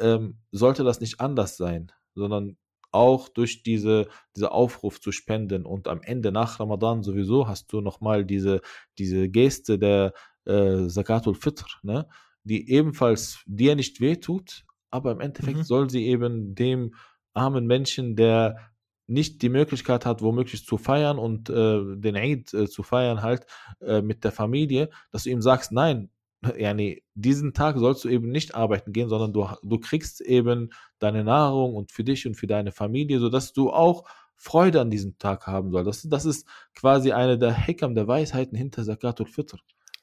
[0.00, 2.56] ähm, sollte das nicht anders sein, sondern
[2.92, 7.80] auch durch diese, diese Aufruf zu spenden und am Ende nach Ramadan sowieso hast du
[7.80, 8.60] nochmal diese,
[8.98, 10.12] diese Geste der
[10.44, 12.08] äh, Zakatul Fitr, ne?
[12.42, 15.62] die ebenfalls dir nicht wehtut, aber im Endeffekt mhm.
[15.62, 16.94] soll sie eben dem
[17.32, 18.72] armen Menschen, der
[19.06, 23.44] nicht die Möglichkeit hat, womöglich zu feiern und äh, den Eid äh, zu feiern halt
[23.80, 26.10] äh, mit der Familie, dass du ihm sagst, nein,
[26.56, 30.70] ja, nee, diesen Tag sollst du eben nicht arbeiten gehen, sondern du, du kriegst eben
[30.98, 34.04] deine Nahrung und für dich und für deine Familie, sodass du auch
[34.36, 35.86] Freude an diesem Tag haben sollst.
[35.86, 39.58] Das, das ist quasi eine der Hekam, der Weisheiten hinter Zakatul Fitr.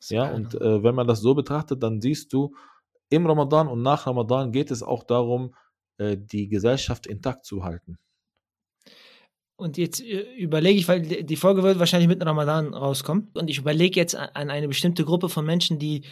[0.09, 2.53] Ja, und äh, wenn man das so betrachtet, dann siehst du,
[3.09, 5.55] im Ramadan und nach Ramadan geht es auch darum,
[5.97, 7.97] äh, die Gesellschaft intakt zu halten.
[9.57, 13.29] Und jetzt äh, überlege ich, weil die Folge wird wahrscheinlich mit Ramadan rauskommen.
[13.33, 16.03] Und ich überlege jetzt an eine bestimmte Gruppe von Menschen, die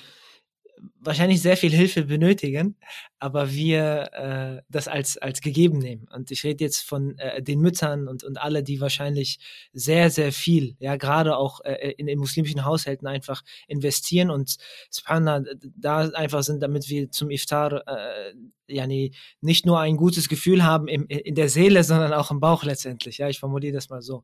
[1.06, 2.76] wahrscheinlich sehr viel Hilfe benötigen,
[3.20, 6.08] aber wir äh, das als, als gegeben nehmen.
[6.14, 9.40] Und ich rede jetzt von äh, den Müttern und, und alle, die wahrscheinlich
[9.74, 14.58] sehr, sehr viel, ja, gerade auch äh, in, in muslimischen Haushalten einfach investieren und
[14.90, 15.44] Subhanallah,
[15.76, 18.34] da einfach sind, damit wir zum Iftar äh,
[18.68, 22.64] nee, nicht nur ein gutes Gefühl haben im, in der Seele, sondern auch im Bauch
[22.64, 23.18] letztendlich.
[23.18, 24.24] Ja, ich formuliere das mal so.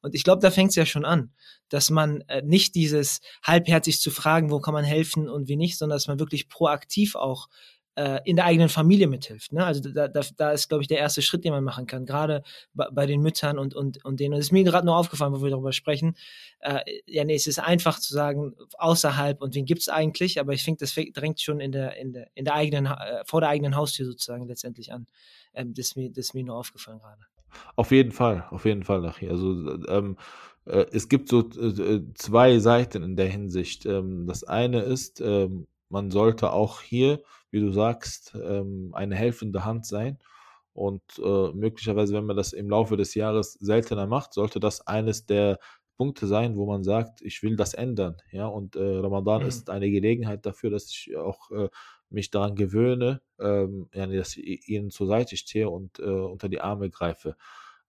[0.00, 1.32] Und ich glaube, da fängt es ja schon an,
[1.68, 5.78] dass man äh, nicht dieses halbherzig zu fragen, wo kann man helfen und wie nicht,
[5.78, 7.48] sondern dass man wirklich proaktiv auch
[7.94, 9.52] äh, in der eigenen Familie mithilft.
[9.52, 9.64] Ne?
[9.64, 12.42] Also da, da, da ist, glaube ich, der erste Schritt, den man machen kann, gerade
[12.72, 14.34] bei, bei den Müttern und, und, und denen.
[14.34, 16.16] Und es ist mir gerade nur aufgefallen, wo wir darüber sprechen.
[16.60, 20.52] Äh, ja, nee, es ist einfach zu sagen, außerhalb und wen gibt es eigentlich, aber
[20.54, 23.50] ich finde, das drängt schon in der, in der, in der eigenen, äh, vor der
[23.50, 25.06] eigenen Haustür sozusagen letztendlich an.
[25.52, 27.22] Ähm, das, ist mir, das ist mir nur aufgefallen gerade.
[27.76, 29.28] Auf jeden Fall, auf jeden Fall, Lachi.
[29.28, 30.16] Also ähm,
[30.64, 33.84] äh, es gibt so äh, zwei Seiten in der Hinsicht.
[33.84, 39.64] Ähm, das eine ist, ähm, man sollte auch hier, wie du sagst, ähm, eine helfende
[39.66, 40.18] Hand sein.
[40.72, 45.26] Und äh, möglicherweise, wenn man das im Laufe des Jahres seltener macht, sollte das eines
[45.26, 45.58] der
[45.98, 48.16] Punkte sein, wo man sagt, ich will das ändern.
[48.30, 49.48] Ja, und äh, Ramadan mhm.
[49.48, 51.68] ist eine Gelegenheit dafür, dass ich auch äh,
[52.08, 57.36] mich daran gewöhne, ähm, dass ich ihnen zur Seite stehe und unter die Arme greife.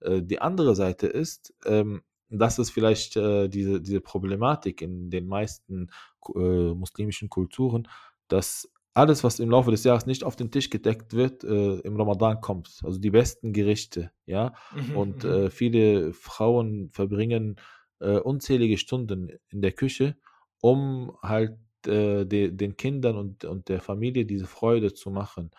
[0.05, 2.03] Die andere Seite ist, ähm,
[2.39, 5.89] das ist vielleicht äh, diese, diese Problematik in den meisten
[6.35, 7.87] äh, muslimischen Kulturen,
[8.27, 11.95] dass alles, was im Laufe des Jahres nicht auf den Tisch gedeckt wird, äh, im
[11.95, 12.79] Ramadan kommt.
[12.83, 14.53] Also die besten Gerichte, ja.
[14.75, 15.29] Mhm, und mhm.
[15.29, 17.55] äh, viele Frauen verbringen
[17.99, 20.15] äh, unzählige Stunden in der Küche,
[20.61, 25.51] um halt äh, de, den Kindern und, und der Familie diese Freude zu machen.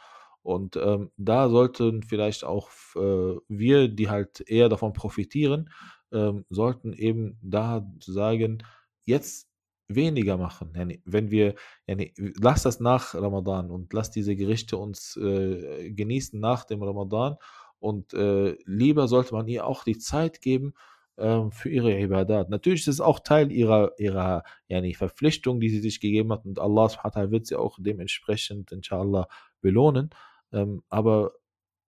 [0.42, 5.70] Und ähm, da sollten vielleicht auch äh, wir, die halt eher davon profitieren,
[6.14, 8.62] ähm, sollten eben da sagen,
[9.04, 9.48] jetzt
[9.88, 10.72] weniger machen.
[11.04, 11.54] wenn wir,
[11.86, 17.36] lass das nach Ramadan und lass diese Gerichte uns äh, genießen nach dem Ramadan
[17.78, 20.72] und äh, lieber sollte man ihr auch die Zeit geben
[21.16, 22.48] äh, für ihre Ibadat.
[22.48, 26.58] Natürlich ist es auch Teil ihrer, ihrer yani, Verpflichtung, die sie sich gegeben hat und
[26.58, 26.88] Allah
[27.30, 29.28] wird sie auch dementsprechend, inshallah,
[29.60, 30.10] belohnen.
[30.52, 31.32] Ähm, aber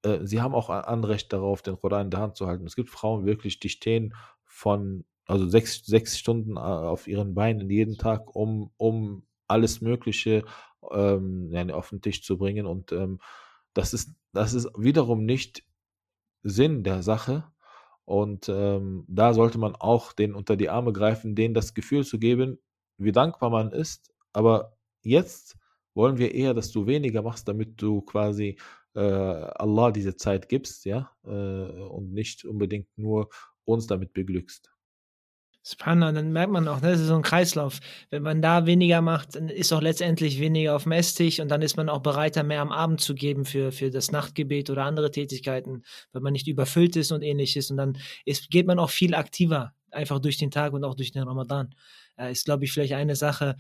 [0.03, 2.67] äh, sie haben auch ein Anrecht darauf, den Koran in der Hand zu halten.
[2.67, 7.71] Es gibt Frauen wirklich, die stehen von, also sechs, sechs Stunden äh, auf ihren Beinen
[7.71, 10.45] jeden Tag, um, um alles Mögliche
[10.91, 12.67] ähm, auf den Tisch zu bringen.
[12.67, 13.21] Und ähm,
[13.75, 15.65] das, ist, das ist wiederum nicht
[16.43, 17.45] Sinn der Sache.
[18.05, 22.19] Und ähm, da sollte man auch den unter die Arme greifen, denen das Gefühl zu
[22.19, 22.59] geben,
[22.99, 24.13] wie dankbar man ist.
[24.33, 25.57] Aber jetzt
[25.95, 28.59] wollen wir eher, dass du weniger machst, damit du quasi
[28.97, 33.29] äh, Allah diese Zeit gibst, ja, äh, und nicht unbedingt nur
[33.65, 34.73] uns damit beglückst.
[35.69, 37.81] Subhanallah, dann merkt man auch, ne, das ist so ein Kreislauf.
[38.11, 41.61] Wenn man da weniger macht, dann ist auch letztendlich weniger auf dem Esstisch und dann
[41.61, 45.11] ist man auch bereiter, mehr am Abend zu geben für, für das Nachtgebet oder andere
[45.11, 47.69] Tätigkeiten, weil man nicht überfüllt ist und ähnliches.
[47.73, 51.11] Und dann ist, geht man auch viel aktiver, einfach durch den Tag und auch durch
[51.11, 51.75] den Ramadan.
[52.17, 53.57] Äh, ist, glaube ich, vielleicht eine Sache,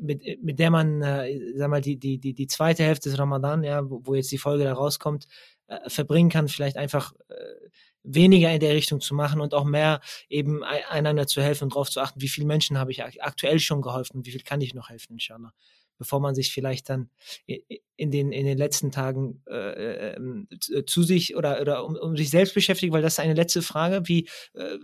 [0.00, 3.64] mit, mit der man, äh, sag mal, die, die, die, die zweite Hälfte des Ramadan,
[3.64, 5.26] ja, wo, wo jetzt die Folge da rauskommt,
[5.66, 7.68] äh, verbringen kann, vielleicht einfach äh,
[8.02, 11.90] weniger in der Richtung zu machen und auch mehr eben einander zu helfen und darauf
[11.90, 14.74] zu achten, wie viele Menschen habe ich aktuell schon geholfen und wie viel kann ich
[14.74, 15.52] noch helfen, inshallah.
[15.98, 17.10] bevor man sich vielleicht dann
[17.96, 20.48] in den, in den letzten Tagen äh, ähm,
[20.86, 24.08] zu sich oder, oder um, um sich selbst beschäftigt, weil das ist eine letzte Frage,
[24.08, 24.78] wie äh,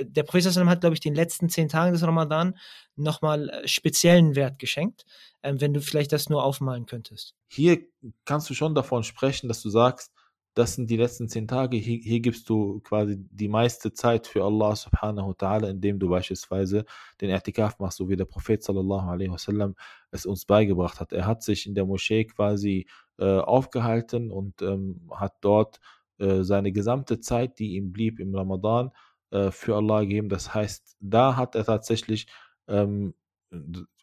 [0.00, 2.56] der Professor hat, glaube ich, den letzten zehn Tagen des Ramadan
[2.94, 5.04] nochmal äh, speziellen Wert geschenkt,
[5.42, 7.34] äh, wenn du vielleicht das nur aufmalen könntest.
[7.48, 7.80] Hier
[8.24, 10.12] kannst du schon davon sprechen, dass du sagst,
[10.54, 11.76] das sind die letzten zehn Tage.
[11.76, 16.08] Hier, hier, gibst du quasi die meiste Zeit für Allah subhanahu wa ta'ala, indem du
[16.08, 16.84] beispielsweise
[17.20, 19.74] den Ertikaf machst, so wie der Prophet sallallahu alaihi wasallam
[20.10, 21.12] es uns beigebracht hat.
[21.12, 22.86] Er hat sich in der Moschee quasi
[23.18, 25.80] äh, aufgehalten und ähm, hat dort
[26.18, 28.90] äh, seine gesamte Zeit, die ihm blieb im Ramadan,
[29.30, 30.28] äh, für Allah gegeben.
[30.28, 32.26] Das heißt, da hat er tatsächlich
[32.66, 33.14] ähm,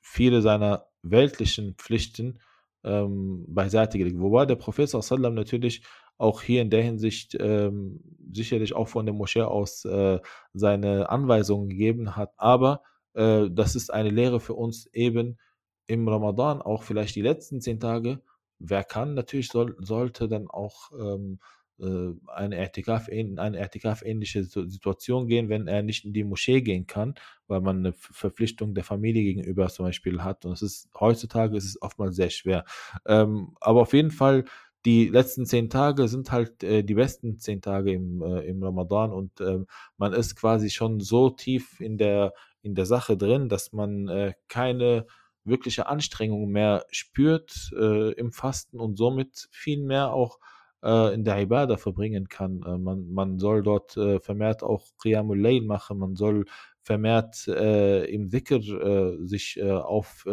[0.01, 2.39] viele seiner weltlichen Pflichten
[2.83, 4.19] ähm, beiseite gelegt.
[4.19, 5.83] Wobei der Prophet sallam natürlich
[6.17, 8.01] auch hier in der Hinsicht ähm,
[8.32, 10.19] sicherlich auch von der Moschee aus äh,
[10.53, 12.34] seine Anweisungen gegeben hat.
[12.38, 12.82] Aber
[13.13, 15.38] äh, das ist eine Lehre für uns eben
[15.88, 18.21] im Ramadan, auch vielleicht die letzten zehn Tage.
[18.60, 21.39] Wer kann, natürlich soll, sollte dann auch ähm,
[21.80, 26.88] äh, eine Ertikaf, in eine Ertikaf-ähnliche Situation gehen, wenn er nicht in die Moschee gehen
[26.88, 27.13] kann,
[27.47, 30.45] weil man eine Verpflichtung der Familie gegenüber zum Beispiel hat.
[30.45, 32.65] Und es ist heutzutage ist es oftmals sehr schwer.
[33.06, 34.45] Ähm, aber auf jeden Fall
[34.86, 39.12] die letzten zehn Tage sind halt äh, die besten zehn Tage im, äh, im Ramadan
[39.12, 39.60] und äh,
[39.98, 44.34] man ist quasi schon so tief in der, in der Sache drin, dass man äh,
[44.48, 45.06] keine
[45.44, 50.40] wirkliche Anstrengung mehr spürt äh, im Fasten und somit viel mehr auch
[50.84, 52.60] äh, in der Ibadah verbringen kann.
[52.60, 56.46] man, man soll dort vermehrt auch Qiyamul Layl machen, man soll
[56.82, 60.26] vermehrt im Dhikr sich auf,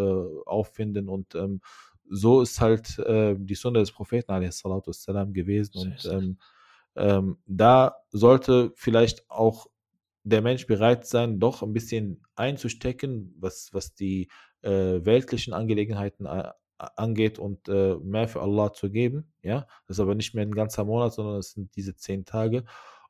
[0.47, 1.61] auffinden und ähm,
[2.09, 5.79] so ist halt äh, die Sünde des Propheten wassalam, gewesen.
[5.79, 6.39] Und ähm,
[6.97, 9.67] ähm, da sollte vielleicht auch
[10.23, 14.29] der Mensch bereit sein, doch ein bisschen einzustecken, was, was die
[14.63, 19.33] äh, weltlichen Angelegenheiten äh, angeht und äh, mehr für Allah zu geben.
[19.43, 22.65] Ja, das ist aber nicht mehr ein ganzer Monat, sondern es sind diese zehn Tage.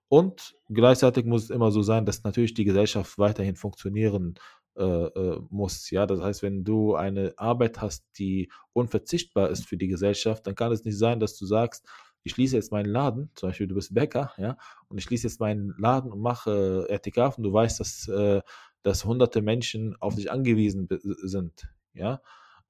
[0.08, 4.34] Und gleichzeitig muss es immer so sein, dass natürlich die Gesellschaft weiterhin funktionieren
[4.76, 5.90] äh, äh, muss.
[5.90, 10.54] Ja, das heißt, wenn du eine Arbeit hast, die unverzichtbar ist für die Gesellschaft, dann
[10.54, 11.86] kann es nicht sein, dass du sagst,
[12.24, 14.56] ich schließe jetzt meinen Laden, zum Beispiel du bist Bäcker, ja,
[14.88, 18.40] und ich schließe jetzt meinen Laden und mache äh, RTK und du weißt, dass, äh,
[18.82, 20.88] dass hunderte Menschen auf dich angewiesen
[21.22, 22.20] sind, ja.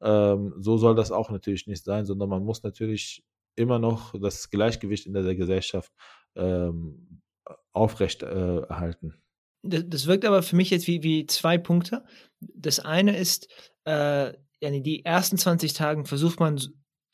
[0.02, 3.24] Ähm, so soll das auch natürlich nicht sein, sondern man muss natürlich
[3.56, 5.92] immer noch das Gleichgewicht in der Gesellschaft
[6.34, 7.22] ähm,
[7.72, 8.62] aufrecht äh,
[9.64, 12.04] das, wirkt aber für mich jetzt wie, wie zwei Punkte.
[12.40, 13.48] Das eine ist,
[13.84, 16.60] äh, die ersten 20 Tagen versucht man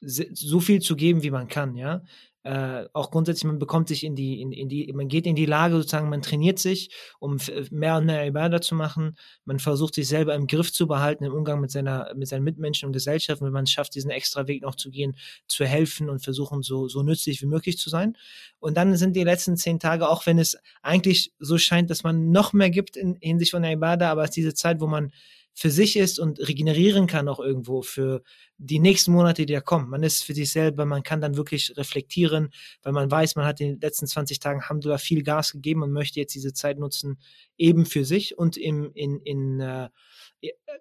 [0.03, 2.03] so viel zu geben, wie man kann, ja
[2.42, 5.44] äh, auch grundsätzlich, man bekommt sich in die, in, in die, man geht in die
[5.44, 7.37] Lage sozusagen, man trainiert sich, um
[7.70, 9.16] mehr und mehr Ibadah zu machen.
[9.44, 12.87] Man versucht sich selber im Griff zu behalten im Umgang mit seiner, mit seinen Mitmenschen
[12.87, 13.42] und Gesellschaft.
[13.42, 15.16] wenn man es schafft, diesen extra Weg noch zu gehen,
[15.48, 18.16] zu helfen und versuchen, so, so nützlich wie möglich zu sein.
[18.59, 22.31] Und dann sind die letzten zehn Tage, auch wenn es eigentlich so scheint, dass man
[22.31, 25.12] noch mehr gibt in Hinsicht von der Ibadah, aber es ist diese Zeit, wo man
[25.55, 28.23] für sich ist und regenerieren kann auch irgendwo für
[28.57, 29.91] die nächsten Monate, die da kommen.
[29.91, 32.51] Man ist für sich selber, man kann dann wirklich reflektieren,
[32.83, 35.93] weil man weiß, man hat in den letzten 20 Tagen Alhamdulillah viel Gas gegeben und
[35.93, 37.19] möchte jetzt diese Zeit nutzen,
[37.57, 39.89] eben für sich und im, in, in äh,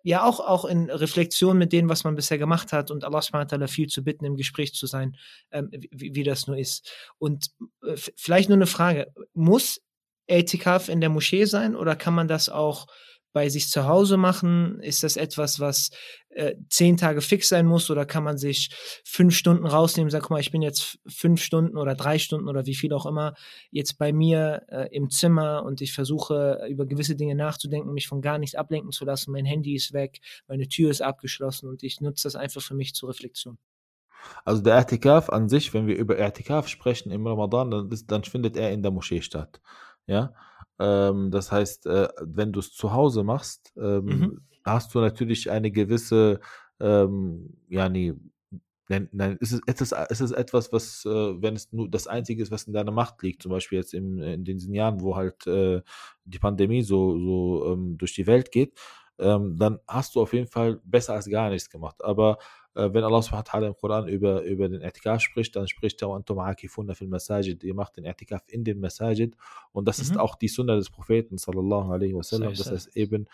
[0.04, 3.68] ja auch, auch in Reflexion mit dem, was man bisher gemacht hat und Allah subhanahu
[3.68, 5.18] viel zu bitten, im Gespräch zu sein,
[5.52, 6.92] ähm, wie, wie das nur ist.
[7.18, 7.48] Und
[7.84, 9.82] äh, vielleicht nur eine Frage, muss
[10.28, 12.88] Etikaf in der Moschee sein oder kann man das auch
[13.32, 14.80] bei sich zu Hause machen?
[14.82, 15.92] Ist das etwas, was
[16.30, 18.70] äh, zehn Tage fix sein muss oder kann man sich
[19.04, 22.76] fünf Stunden rausnehmen guck mal, ich bin jetzt fünf Stunden oder drei Stunden oder wie
[22.76, 23.34] viel auch immer
[23.72, 28.22] jetzt bei mir äh, im Zimmer und ich versuche über gewisse Dinge nachzudenken, mich von
[28.22, 29.32] gar nichts ablenken zu lassen.
[29.32, 32.94] Mein Handy ist weg, meine Tür ist abgeschlossen und ich nutze das einfach für mich
[32.94, 33.58] zur Reflexion.
[34.44, 38.24] Also der Ertikaf an sich, wenn wir über Ertikaf sprechen im Ramadan, dann, ist, dann
[38.24, 39.62] findet er in der Moschee statt.
[40.08, 40.34] Ja,
[40.80, 44.42] ähm, das heißt, äh, wenn du es zu Hause machst, ähm, mhm.
[44.64, 46.40] hast du natürlich eine gewisse,
[46.80, 48.14] ähm, ja, nee,
[48.88, 52.42] nein, nein, ist es, ist es, ist etwas, was, äh, wenn es nur das Einzige
[52.42, 55.46] ist, was in deiner Macht liegt, zum Beispiel jetzt im, in diesen Jahren, wo halt
[55.48, 55.82] äh,
[56.26, 58.80] die Pandemie so, so ähm, durch die Welt geht,
[59.20, 62.04] ähm, dann hast du auf jeden Fall besser als gar nichts gemacht.
[62.04, 62.38] Aber
[62.74, 66.94] wenn Allah subhanahu im Koran über, über den Etikaf spricht, dann spricht er Antum akifuna
[66.94, 69.36] fil Masajid, ihr macht den Etikaf in den Masajid
[69.72, 70.04] und das mhm.
[70.04, 73.28] ist auch die Sunna des Propheten sallallahu alaihi wasallam, dass er es eben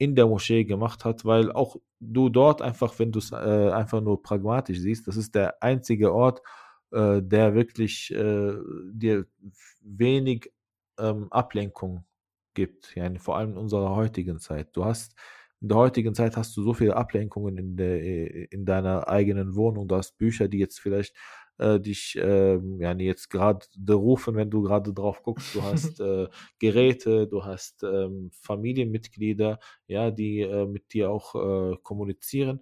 [0.00, 4.00] in der Moschee gemacht hat, weil auch du dort einfach, wenn du es äh, einfach
[4.00, 6.40] nur pragmatisch siehst, das ist der einzige Ort,
[6.90, 8.54] äh, der wirklich äh,
[8.92, 9.26] dir
[9.82, 10.50] wenig
[10.98, 12.04] ähm, Ablenkung
[12.54, 14.74] gibt, ja, vor allem in unserer heutigen Zeit.
[14.74, 15.14] Du hast
[15.60, 19.88] in der heutigen Zeit hast du so viele Ablenkungen in, der, in deiner eigenen Wohnung.
[19.88, 21.14] Du hast Bücher, die jetzt vielleicht
[21.60, 25.54] äh, dich äh, ja, jetzt gerade rufen, wenn du gerade drauf guckst.
[25.54, 31.76] Du hast äh, Geräte, du hast ähm, Familienmitglieder, ja, die äh, mit dir auch äh,
[31.82, 32.60] kommunizieren.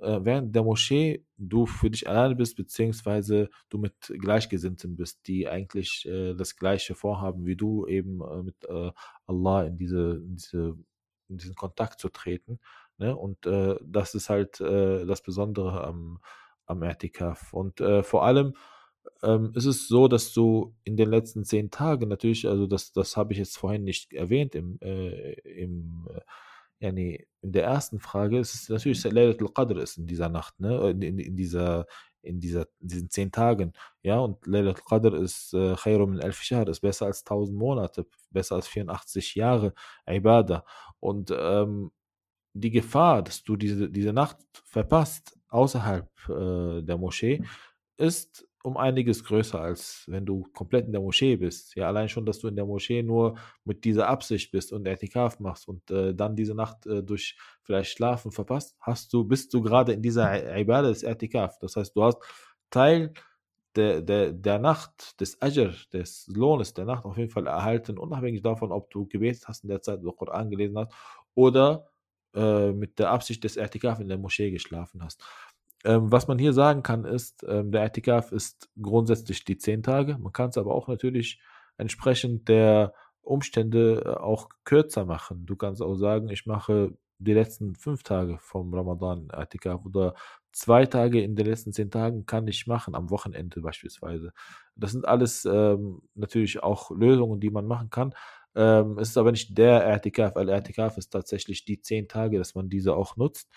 [0.00, 5.48] Äh, während der Moschee du für dich alleine bist, beziehungsweise du mit Gleichgesinnten bist, die
[5.48, 8.54] eigentlich das gleiche vorhaben wie du, eben mit
[9.26, 10.76] Allah in diese, in diese
[11.32, 12.60] in diesen Kontakt zu treten.
[12.98, 13.16] Ne?
[13.16, 16.20] Und äh, das ist halt äh, das Besondere am,
[16.66, 17.52] am Ertikaf.
[17.52, 18.54] Und äh, vor allem
[19.22, 23.16] ähm, ist es so, dass du in den letzten zehn Tagen natürlich, also das, das
[23.16, 26.08] habe ich jetzt vorhin nicht erwähnt im, äh, im
[26.82, 29.04] äh, nee, in der ersten Frage ist es natürlich.
[29.04, 30.90] Laylatul Qadr ist in dieser Nacht, ne?
[30.90, 31.86] In, in, in dieser
[32.22, 33.72] in, dieser, in diesen zehn Tagen.
[34.02, 38.56] Ja, und Laylatul Qadr ist äh, in elf Jahr, ist besser als 1000 Monate, besser
[38.56, 39.74] als 84 Jahre
[40.06, 40.64] Ibadah.
[41.00, 41.90] Und ähm,
[42.52, 47.42] die Gefahr, dass du diese, diese Nacht verpasst außerhalb äh, der Moschee,
[47.96, 51.74] ist um einiges größer, als wenn du komplett in der Moschee bist.
[51.74, 55.40] Ja, allein schon, dass du in der Moschee nur mit dieser Absicht bist und Etikaf
[55.40, 59.62] machst und äh, dann diese Nacht äh, durch vielleicht Schlafen verpasst, hast du, bist du
[59.62, 61.58] gerade in dieser Ibadah des Etikaf.
[61.58, 62.18] Das heißt, du hast
[62.70, 63.12] Teil
[63.74, 68.42] der, der, der Nacht, des Ajr, des Lohnes der Nacht auf jeden Fall erhalten, unabhängig
[68.42, 70.92] davon, ob du gebetet hast in der Zeit, oder Koran gelesen hast
[71.34, 71.88] oder
[72.34, 75.22] äh, mit der Absicht des Etikaf in der Moschee geschlafen hast.
[75.84, 80.18] Ähm, was man hier sagen kann, ist, ähm, der Etikaf ist grundsätzlich die zehn Tage.
[80.18, 81.40] Man kann es aber auch natürlich
[81.76, 85.46] entsprechend der Umstände äh, auch kürzer machen.
[85.46, 90.14] Du kannst auch sagen, ich mache die letzten fünf Tage vom Ramadan Etikaf oder
[90.52, 94.32] zwei Tage in den letzten zehn Tagen kann ich machen, am Wochenende beispielsweise.
[94.76, 98.14] Das sind alles ähm, natürlich auch Lösungen, die man machen kann.
[98.54, 102.54] Ähm, es ist aber nicht der Etikaf, weil Etikaf ist tatsächlich die zehn Tage, dass
[102.54, 103.50] man diese auch nutzt.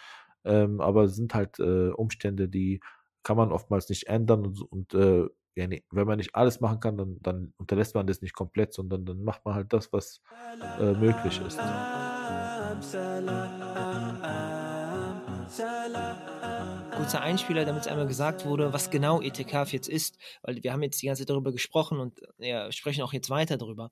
[0.46, 2.80] Ähm, aber es sind halt äh, Umstände, die
[3.24, 6.80] kann man oftmals nicht ändern und, und äh, ja, nee, wenn man nicht alles machen
[6.80, 10.22] kann, dann, dann, unterlässt man das nicht komplett, sondern dann macht man halt das, was
[10.80, 11.60] äh, möglich ist.
[16.96, 20.82] Kurzer Einspieler, damit es einmal gesagt wurde, was genau Etikaf jetzt ist, weil wir haben
[20.82, 23.92] jetzt die ganze Zeit darüber gesprochen und ja, sprechen auch jetzt weiter darüber.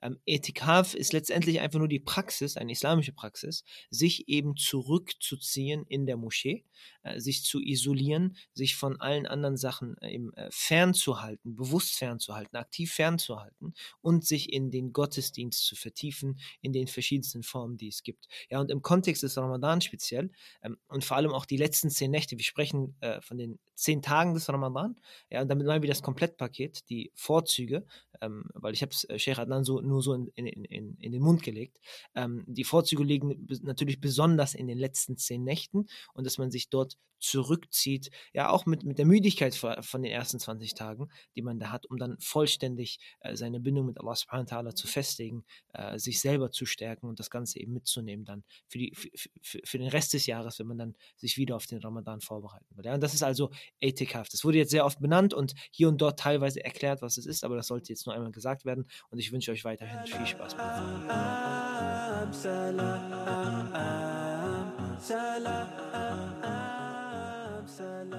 [0.00, 6.06] Ähm, Etikaf ist letztendlich einfach nur die Praxis, eine islamische Praxis, sich eben zurückzuziehen in
[6.06, 6.64] der Moschee,
[7.02, 12.56] äh, sich zu isolieren, sich von allen anderen Sachen äh, eben äh, fernzuhalten, bewusst fernzuhalten,
[12.56, 18.04] aktiv fernzuhalten und sich in den Gottesdienst zu vertiefen, in den verschiedensten Formen, die es
[18.04, 18.28] gibt.
[18.48, 20.30] Ja, und im Kontext des Ramadan speziell
[20.62, 24.02] ähm, und vor allem auch die letzten zehn Nächte, wir sprechen äh, von den zehn
[24.02, 24.96] Tagen des Ramadan.
[25.30, 27.86] Ja, und damit meinen wir das Komplettpaket, die Vorzüge,
[28.24, 31.12] ähm, weil ich habe es äh, Sheikh Adnan so, nur so in, in, in, in
[31.12, 31.78] den Mund gelegt.
[32.14, 36.68] Ähm, die Vorzüge liegen natürlich besonders in den letzten zehn Nächten und dass man sich
[36.70, 41.58] dort zurückzieht, ja auch mit, mit der Müdigkeit von den ersten 20 Tagen, die man
[41.58, 45.44] da hat, um dann vollständig äh, seine Bindung mit Allah subhanahu wa ta'ala zu festigen,
[45.72, 49.78] äh, sich selber zu stärken und das Ganze eben mitzunehmen dann für, die, für, für,
[49.78, 52.84] den Rest des Jahres, wenn man dann sich wieder auf den Ramadan vorbereiten will.
[52.84, 54.32] Ja, und das ist also Ethikhaft.
[54.32, 57.44] Das wurde jetzt sehr oft benannt und hier und dort teilweise erklärt, was es ist,
[57.44, 60.56] aber das sollte jetzt nur einmal gesagt werden und ich wünsche euch weiterhin viel Spaß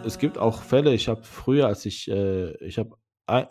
[0.05, 2.95] es gibt auch Fälle, ich habe früher, als ich, äh, ich habe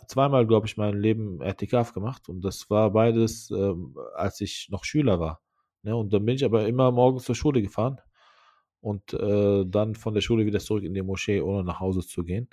[0.07, 3.74] zweimal, glaube ich, mein Leben RTKF gemacht und das war beides, äh,
[4.14, 5.42] als ich noch Schüler war.
[5.83, 5.96] Ne?
[5.96, 8.00] Und dann bin ich aber immer morgens zur Schule gefahren
[8.80, 12.22] und äh, dann von der Schule wieder zurück in die Moschee, ohne nach Hause zu
[12.22, 12.48] gehen.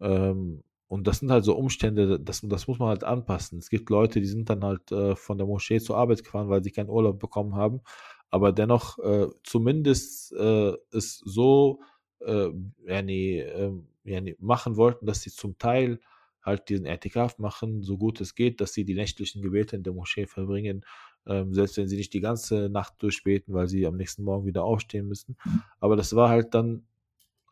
[0.00, 3.60] Ähm, und das sind halt so Umstände, das, das muss man halt anpassen.
[3.60, 6.64] Es gibt Leute, die sind dann halt äh, von der Moschee zur Arbeit gefahren, weil
[6.64, 7.80] sie keinen Urlaub bekommen haben,
[8.28, 11.78] aber dennoch äh, zumindest äh, es so
[12.18, 12.48] äh,
[12.84, 13.72] yani, äh,
[14.02, 16.00] yani machen wollten, dass sie zum Teil
[16.42, 19.92] halt diesen Etikaf machen, so gut es geht, dass sie die nächtlichen Gebete in der
[19.92, 20.84] Moschee verbringen,
[21.24, 24.64] ähm, selbst wenn sie nicht die ganze Nacht durchbeten, weil sie am nächsten Morgen wieder
[24.64, 25.36] aufstehen müssen.
[25.78, 26.82] Aber das war halt dann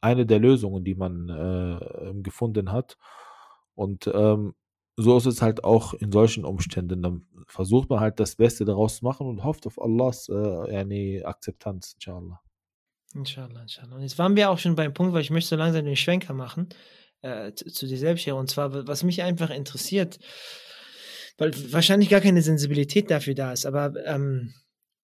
[0.00, 2.98] eine der Lösungen, die man äh, gefunden hat.
[3.78, 4.54] Und ähm,
[4.96, 7.00] so ist es halt auch in solchen Umständen.
[7.00, 11.22] Dann versucht man halt das Beste daraus zu machen und hofft auf Allahs äh, yani
[11.24, 12.40] Akzeptanz, inshallah.
[13.14, 13.94] Inshallah, inshallah.
[13.94, 16.34] Und jetzt waren wir auch schon beim Punkt, weil ich möchte so langsam den Schwenker
[16.34, 16.70] machen
[17.22, 18.34] äh, zu, zu, dir selbst hier.
[18.34, 20.18] Und zwar, was mich einfach interessiert,
[21.36, 24.54] weil wahrscheinlich gar keine Sensibilität dafür da ist, aber ähm,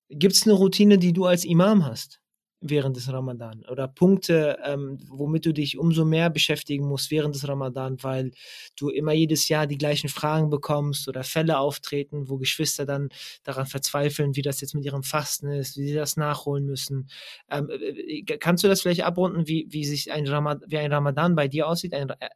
[0.09, 2.20] gibt es eine Routine, die du als Imam hast?
[2.67, 7.47] Während des Ramadan oder Punkte, ähm, womit du dich umso mehr beschäftigen musst während des
[7.47, 8.31] Ramadan, weil
[8.77, 13.11] du immer jedes Jahr die gleichen Fragen bekommst oder Fälle auftreten, wo Geschwister dann
[13.43, 17.09] daran verzweifeln, wie das jetzt mit ihrem Fasten ist, wie sie das nachholen müssen.
[17.51, 21.35] Ähm, äh, kannst du das vielleicht abrunden, wie, wie sich ein Ramadan, wie ein Ramadan
[21.35, 22.29] bei dir aussieht, ein, äh,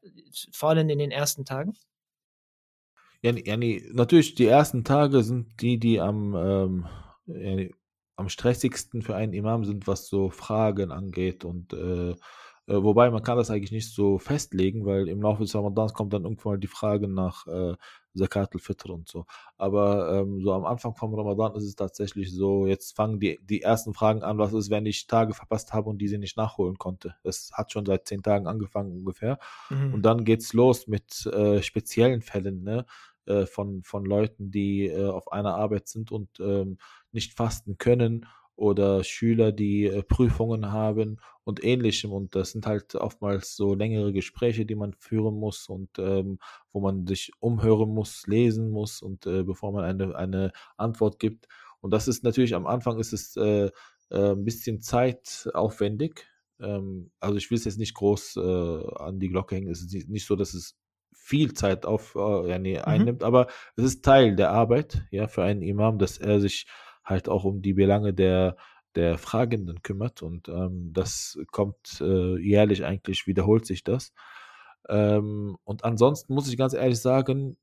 [0.53, 1.72] vor allem in den ersten Tagen?
[3.22, 3.57] Ja, ja,
[3.93, 6.87] natürlich, die ersten Tage sind die, die am ähm,
[8.18, 11.44] am stressigsten für einen Imam sind, was so Fragen angeht.
[11.44, 12.16] Und äh, äh,
[12.66, 16.24] wobei man kann das eigentlich nicht so festlegen, weil im Laufe des Ramadans kommt dann
[16.24, 17.74] irgendwann mal die Frage nach äh,
[18.16, 19.24] Zakat al-Fitr und so.
[19.56, 23.62] Aber ähm, so am Anfang vom Ramadan ist es tatsächlich so, jetzt fangen die, die
[23.62, 27.14] ersten Fragen an, was ist, wenn ich Tage verpasst habe und diese nicht nachholen konnte.
[27.22, 29.38] Das hat schon seit zehn Tagen angefangen ungefähr.
[29.70, 29.94] Mhm.
[29.94, 32.84] Und dann geht es los mit äh, speziellen Fällen, ne?
[33.29, 36.79] Äh, von, von Leuten, die äh, auf einer Arbeit sind und ähm,
[37.12, 38.26] nicht fasten können
[38.57, 42.11] oder Schüler, die äh, Prüfungen haben und ähnlichem.
[42.11, 46.39] Und das sind halt oftmals so längere Gespräche, die man führen muss und ähm,
[46.72, 51.49] wo man sich umhören muss, lesen muss und äh, bevor man eine, eine Antwort gibt.
[51.81, 53.70] Und das ist natürlich am Anfang ist es äh,
[54.11, 56.26] äh ein bisschen zeitaufwendig.
[56.61, 59.70] Ähm, also ich will es jetzt nicht groß äh, an die Glocke hängen.
[59.70, 60.79] Es ist nicht so, dass es
[61.29, 62.85] viel Zeit auf, äh, nee, mhm.
[62.85, 66.66] einnimmt, aber es ist Teil der Arbeit, ja, für einen Imam, dass er sich
[67.05, 68.57] halt auch um die Belange der,
[68.95, 74.12] der Fragenden kümmert und ähm, das kommt äh, jährlich eigentlich, wiederholt sich das.
[74.89, 77.59] Ähm, und ansonsten muss ich ganz ehrlich sagen,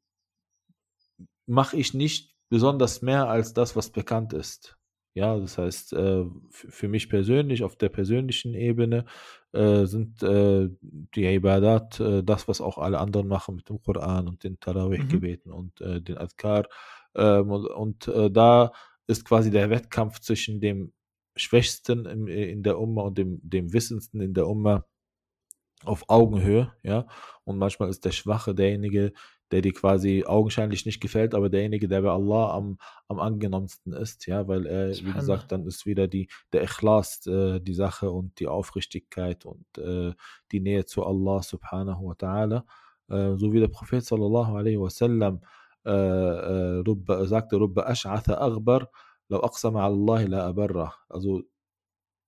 [1.47, 4.77] mache ich nicht besonders mehr als das, was bekannt ist.
[5.15, 9.05] Ja, das heißt, äh, für mich persönlich, auf der persönlichen Ebene,
[9.53, 14.43] äh, sind äh, die Ibadat das, was auch alle anderen machen mit dem Koran und
[14.43, 15.57] den Tarawih-Gebeten mhm.
[15.57, 16.67] und den Adkar.
[17.15, 18.73] Ähm, und, und da
[19.07, 20.91] ist quasi der Wettkampf zwischen dem
[21.37, 24.85] Schwächsten in, in der Umma und dem, dem Wissendsten in der Umma
[25.85, 27.07] auf Augenhöhe, ja.
[27.45, 29.13] Und manchmal ist der Schwache derjenige,
[29.51, 32.77] der dir quasi augenscheinlich nicht gefällt, aber derjenige, der bei Allah am,
[33.07, 37.59] am angenommensten ist, ja, weil er, wie gesagt, dann ist wieder die, der Ikhlas äh,
[37.59, 40.13] die Sache und die Aufrichtigkeit und äh,
[40.51, 42.63] die Nähe zu Allah subhanahu wa ta'ala.
[43.09, 45.41] Äh, so wie der Prophet sallallahu alaihi wasallam
[45.85, 48.89] äh, äh, sagte, Rubba ash'atha aghbar,
[49.29, 50.95] law aqsama Allah la abarra.
[51.07, 51.43] Also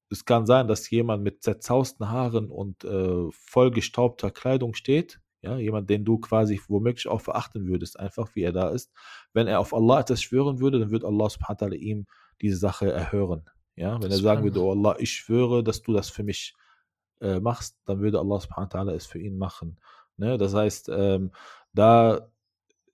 [0.10, 5.90] es kann sein, dass jemand mit zerzausten Haaren und äh, vollgestaubter Kleidung steht, ja, jemand,
[5.90, 8.92] den du quasi womöglich auch verachten würdest, einfach wie er da ist.
[9.34, 12.08] Wenn er auf Allah etwas schwören würde, dann würde Allah subhanahu wa ihm
[12.42, 13.44] diese Sache erhören.
[13.76, 16.56] Ja, wenn er sagen würde, oh Allah, ich schwöre, dass du das für mich
[17.22, 19.78] äh, machst, dann würde Allah subhanahu wa es für ihn machen.
[20.18, 20.38] Ne?
[20.38, 21.32] Das heißt, ähm,
[21.74, 22.30] da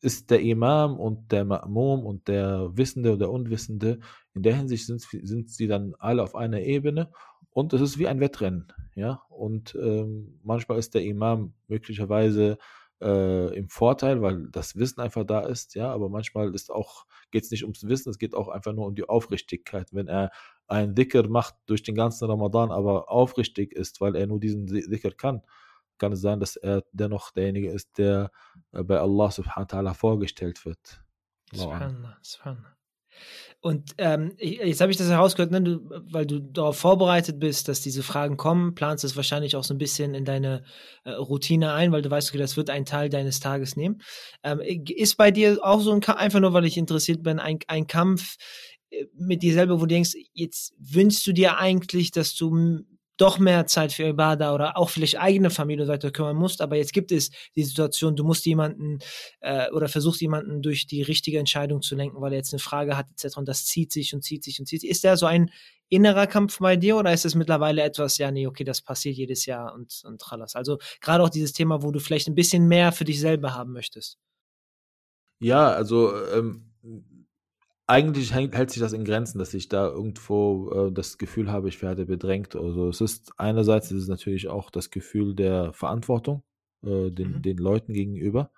[0.02, 4.00] ist der Imam und der Ma'mum und der Wissende oder Unwissende,
[4.34, 7.10] in der Hinsicht sind, sind sie dann alle auf einer Ebene
[7.54, 9.22] und es ist wie ein Wettrennen, ja.
[9.30, 12.58] Und ähm, manchmal ist der Imam möglicherweise
[13.00, 15.92] äh, im Vorteil, weil das Wissen einfach da ist, ja.
[15.92, 19.94] Aber manchmal geht es nicht ums Wissen, es geht auch einfach nur um die Aufrichtigkeit.
[19.94, 20.32] Wenn er
[20.68, 25.12] ein Dhikr macht durch den ganzen Ramadan, aber aufrichtig ist, weil er nur diesen Dhikr
[25.12, 25.44] kann,
[26.00, 28.32] kann es sein, dass er dennoch derjenige ist, der
[28.72, 31.04] äh, bei Allah subhanahu wa ta'ala vorgestellt wird.
[31.54, 32.83] Subhanallah, subhanallah.
[33.64, 35.80] Und ähm, jetzt habe ich das herausgehört, ne, du,
[36.12, 39.78] weil du darauf vorbereitet bist, dass diese Fragen kommen, planst es wahrscheinlich auch so ein
[39.78, 40.66] bisschen in deine
[41.06, 44.02] äh, Routine ein, weil du weißt, okay, das wird einen Teil deines Tages nehmen.
[44.44, 47.60] Ähm, ist bei dir auch so ein Kampf, einfach nur, weil ich interessiert bin, ein,
[47.68, 48.36] ein Kampf
[48.90, 52.84] äh, mit dir selber, wo du denkst, jetzt wünschst du dir eigentlich, dass du
[53.24, 56.92] doch mehr Zeit für Ibadah oder auch vielleicht eigene Familie weiter kümmern musst, aber jetzt
[56.92, 59.00] gibt es die Situation, du musst jemanden
[59.40, 62.98] äh, oder versuchst jemanden durch die richtige Entscheidung zu lenken, weil er jetzt eine Frage
[62.98, 63.38] hat etc.
[63.38, 64.90] und das zieht sich und zieht sich und zieht sich.
[64.90, 65.50] Ist da so ein
[65.88, 69.46] innerer Kampf bei dir oder ist es mittlerweile etwas, ja, nee, okay, das passiert jedes
[69.46, 70.56] Jahr und, und trallas?
[70.56, 73.72] Also gerade auch dieses Thema, wo du vielleicht ein bisschen mehr für dich selber haben
[73.72, 74.18] möchtest.
[75.40, 76.73] Ja, also ähm,
[77.88, 81.70] eigentlich hält, hält sich das in Grenzen, dass ich da irgendwo äh, das Gefühl habe,
[81.70, 82.56] ich werde bedrängt.
[82.56, 86.44] Also es ist einerseits ist es natürlich auch das Gefühl der Verantwortung
[86.84, 87.42] äh, den, mhm.
[87.42, 88.52] den Leuten gegenüber,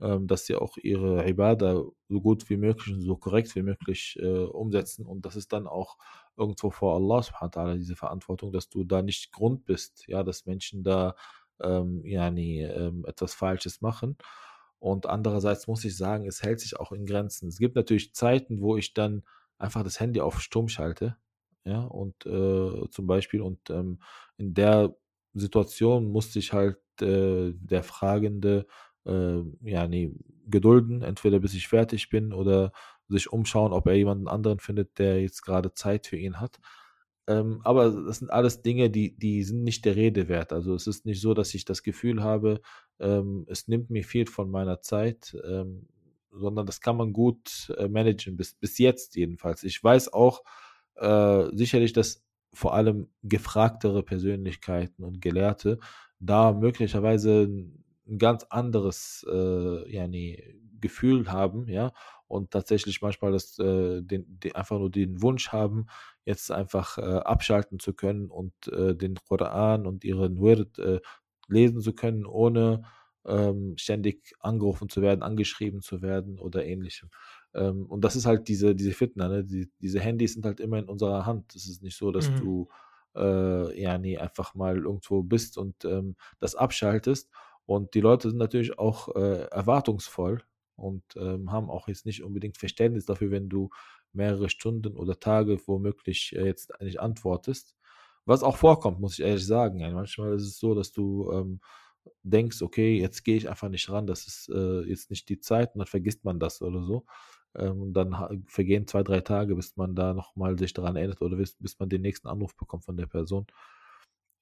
[0.00, 4.18] ähm, dass sie auch ihre Ibadah so gut wie möglich und so korrekt wie möglich
[4.20, 5.06] äh, umsetzen.
[5.06, 5.96] Und das ist dann auch
[6.36, 10.22] irgendwo vor Allah subhanahu wa ta'ala diese Verantwortung, dass du da nicht Grund bist, ja,
[10.22, 11.14] dass Menschen da
[11.62, 14.18] ähm, ja, nie, ähm, etwas Falsches machen.
[14.78, 17.48] Und andererseits muss ich sagen, es hält sich auch in Grenzen.
[17.48, 19.22] Es gibt natürlich Zeiten, wo ich dann
[19.58, 21.16] einfach das Handy auf Stumm schalte.
[21.64, 23.98] Ja, und äh, zum Beispiel, und ähm,
[24.36, 24.94] in der
[25.34, 28.66] Situation musste ich halt äh, der Fragende
[29.04, 30.12] äh, ja, nee,
[30.46, 32.72] gedulden, entweder bis ich fertig bin oder
[33.08, 36.58] sich umschauen, ob er jemanden anderen findet, der jetzt gerade Zeit für ihn hat.
[37.28, 40.52] Ähm, aber das sind alles Dinge, die, die sind nicht der Rede wert.
[40.52, 42.60] Also es ist nicht so, dass ich das Gefühl habe,
[43.00, 45.88] ähm, es nimmt mir viel von meiner Zeit, ähm,
[46.30, 49.64] sondern das kann man gut äh, managen, bis, bis jetzt jedenfalls.
[49.64, 50.42] Ich weiß auch
[50.96, 52.22] äh, sicherlich, dass
[52.52, 55.78] vor allem gefragtere Persönlichkeiten und Gelehrte
[56.20, 57.44] da möglicherweise
[58.06, 61.92] ein ganz anderes äh, nee, Gefühl haben, ja,
[62.28, 65.86] und tatsächlich manchmal das, äh, den, den, einfach nur den Wunsch haben,
[66.24, 71.00] jetzt einfach äh, abschalten zu können und äh, den Koran und ihren Wird äh,
[71.48, 72.82] lesen zu können, ohne
[73.24, 77.10] ähm, ständig angerufen zu werden, angeschrieben zu werden oder ähnlichem.
[77.54, 79.44] Ähm, und das ist halt diese, diese Fitner, ne?
[79.44, 81.54] Die, diese Handys sind halt immer in unserer Hand.
[81.54, 82.36] Es ist nicht so, dass mhm.
[82.36, 82.68] du
[83.16, 87.30] äh, ja nie einfach mal irgendwo bist und ähm, das abschaltest.
[87.64, 90.42] Und die Leute sind natürlich auch äh, erwartungsvoll
[90.76, 93.70] und ähm, haben auch jetzt nicht unbedingt Verständnis dafür, wenn du
[94.12, 97.76] mehrere Stunden oder Tage womöglich äh, jetzt nicht antwortest.
[98.24, 99.80] Was auch vorkommt, muss ich ehrlich sagen.
[99.80, 101.60] Ja, manchmal ist es so, dass du ähm,
[102.22, 105.74] denkst, okay, jetzt gehe ich einfach nicht ran, das ist äh, jetzt nicht die Zeit
[105.74, 107.06] und dann vergisst man das oder so.
[107.54, 111.36] Ähm, und dann vergehen zwei, drei Tage, bis man da nochmal sich daran erinnert oder
[111.36, 113.46] bis, bis man den nächsten Anruf bekommt von der Person.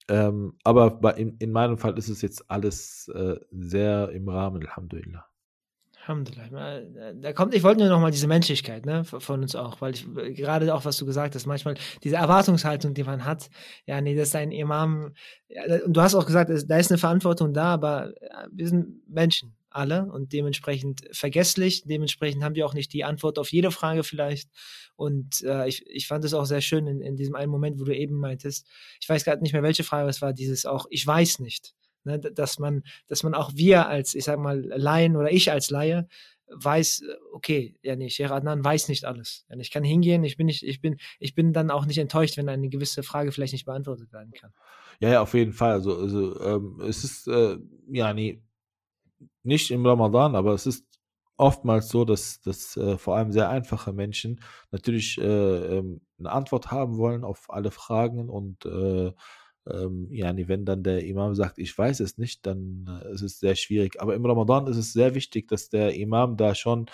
[0.09, 4.62] Ähm, aber bei, in, in, meinem Fall ist es jetzt alles äh, sehr im Rahmen,
[4.62, 5.26] Alhamdulillah.
[6.97, 9.95] Äh, da kommt, ich wollte nur noch mal diese Menschlichkeit ne, von uns auch, weil
[9.95, 13.51] ich gerade auch, was du gesagt hast, manchmal diese Erwartungshaltung, die man hat,
[13.87, 15.13] ja, nee, das ist ein Imam,
[15.49, 18.13] ja, und du hast auch gesagt, da ist eine Verantwortung da, aber
[18.51, 23.53] wir sind Menschen, alle, und dementsprechend vergesslich, dementsprechend haben wir auch nicht die Antwort auf
[23.53, 24.49] jede Frage vielleicht.
[24.97, 27.85] Und äh, ich, ich fand es auch sehr schön in, in diesem einen Moment, wo
[27.85, 28.67] du eben meintest,
[29.01, 31.75] ich weiß gerade nicht mehr, welche Frage es war, dieses auch, ich weiß nicht.
[32.05, 35.71] Ne, dass man, dass man auch wir als, ich sag mal, Laien oder ich als
[35.71, 36.07] Laie
[36.49, 37.03] weiß,
[37.33, 39.47] okay, ja nee, Sheikh Adnan weiß nicht alles.
[39.49, 42.37] Ja, ich kann hingehen, ich bin nicht, ich bin, ich bin dann auch nicht enttäuscht,
[42.37, 44.53] wenn eine gewisse Frage vielleicht nicht beantwortet werden kann.
[45.01, 45.73] Ja, ja, auf jeden Fall.
[45.73, 47.57] Also, also ähm, es ist äh,
[47.91, 48.43] ja nee,
[49.43, 50.85] nicht im Ramadan, aber es ist
[51.37, 54.41] oftmals so, dass, dass äh, vor allem sehr einfache Menschen
[54.71, 59.13] natürlich äh, ähm, eine Antwort haben wollen auf alle Fragen und äh,
[59.71, 63.39] ähm, ja, wenn dann der Imam sagt, ich weiß es nicht, dann äh, ist es
[63.39, 64.01] sehr schwierig.
[64.01, 66.87] Aber im Ramadan ist es sehr wichtig, dass der Imam da schon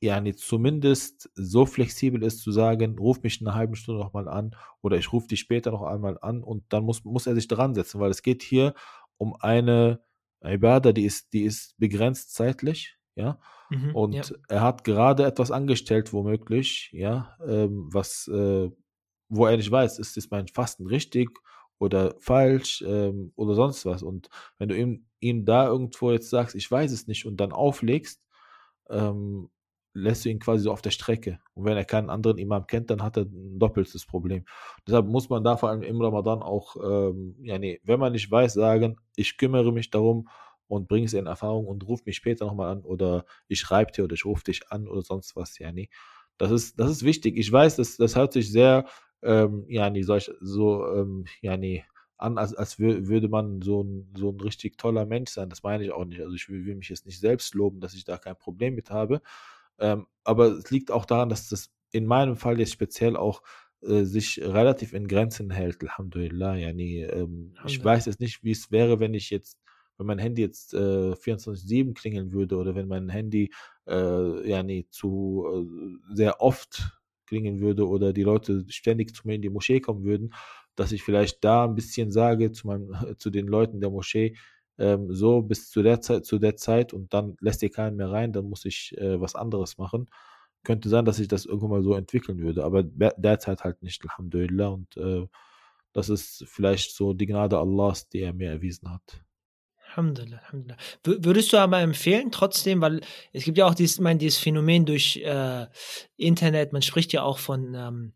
[0.00, 4.96] ja, zumindest so flexibel ist zu sagen, ruf mich eine halbe Stunde nochmal an oder
[4.96, 8.00] ich rufe dich später noch einmal an und dann muss, muss er sich dran setzen,
[8.00, 8.74] weil es geht hier
[9.16, 10.00] um eine
[10.40, 13.40] Ibadah, die ist, die ist begrenzt zeitlich, ja.
[13.70, 14.22] Mhm, und ja.
[14.48, 18.70] er hat gerade etwas angestellt, womöglich, ja, ähm, was, äh,
[19.28, 21.30] wo er nicht weiß, ist, ist mein Fasten richtig
[21.78, 24.02] oder falsch ähm, oder sonst was.
[24.02, 27.52] Und wenn du ihm, ihm da irgendwo jetzt sagst, ich weiß es nicht und dann
[27.52, 28.22] auflegst,
[28.90, 29.50] ähm,
[29.94, 31.40] lässt du ihn quasi so auf der Strecke.
[31.54, 34.44] Und wenn er keinen anderen Imam kennt, dann hat er ein doppeltes Problem.
[34.86, 38.30] Deshalb muss man da vor allem im Ramadan auch, ähm, ja, nee, wenn man nicht
[38.30, 40.28] weiß, sagen, ich kümmere mich darum
[40.68, 44.04] und bringe es in Erfahrung und ruf mich später nochmal an oder ich schreibe dir
[44.04, 45.88] oder ich rufe dich an oder sonst was, ja, nee.
[46.36, 47.36] Das ist, das ist wichtig.
[47.36, 48.86] Ich weiß, das, das hört sich sehr
[49.22, 51.84] ähm, ja, nee, solch, so, ähm, ja, nee,
[52.18, 55.48] an, als, als würde man so ein, so ein richtig toller Mensch sein.
[55.48, 56.20] Das meine ich auch nicht.
[56.20, 58.90] Also ich will, will mich jetzt nicht selbst loben, dass ich da kein Problem mit
[58.90, 59.22] habe.
[59.78, 63.42] Ähm, aber es liegt auch daran, dass das in meinem Fall jetzt speziell auch
[63.82, 65.80] äh, sich relativ in Grenzen hält.
[65.80, 69.58] Alhamdulillah, ja, nee, ähm, ich weiß jetzt nicht, wie es wäre, wenn ich jetzt,
[69.96, 73.52] wenn mein Handy jetzt äh, 24-7 klingeln würde oder wenn mein Handy
[73.86, 75.46] äh, ja, nee, zu
[76.10, 76.97] äh, sehr oft
[77.28, 80.34] klingen würde oder die Leute ständig zu mir in die Moschee kommen würden,
[80.76, 84.36] dass ich vielleicht da ein bisschen sage zu, meinem, zu den Leuten der Moschee,
[84.78, 88.10] ähm, so bis zu der Zeit, zu der Zeit und dann lässt ihr keinen mehr
[88.10, 90.06] rein, dann muss ich äh, was anderes machen.
[90.64, 94.68] Könnte sein, dass sich das irgendwann mal so entwickeln würde, aber derzeit halt nicht, Alhamdulillah.
[94.68, 95.26] Und äh,
[95.92, 99.24] das ist vielleicht so die Gnade Allahs, die er mir erwiesen hat.
[99.90, 100.76] Alhamdulillah, Alhamdulillah.
[101.04, 103.00] Würdest du aber empfehlen, trotzdem, weil
[103.32, 105.66] es gibt ja auch dieses, mein, dieses Phänomen durch äh,
[106.16, 108.12] Internet, man spricht ja auch von ähm,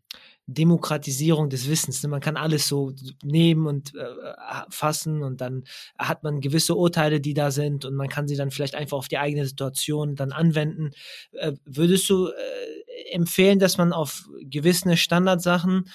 [0.47, 2.03] Demokratisierung des Wissens.
[2.03, 2.09] Ne?
[2.09, 2.93] Man kann alles so
[3.23, 4.05] nehmen und äh,
[4.69, 5.63] fassen und dann
[5.97, 9.07] hat man gewisse Urteile, die da sind und man kann sie dann vielleicht einfach auf
[9.07, 10.91] die eigene Situation dann anwenden.
[11.31, 15.85] Äh, würdest du äh, empfehlen, dass man auf gewisse Standardsachen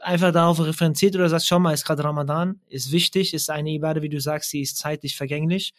[0.00, 4.02] einfach darauf referenziert oder sagst, schau mal, ist gerade Ramadan, ist wichtig, ist eine Ibade,
[4.02, 5.72] wie du sagst, die ist zeitlich vergänglich.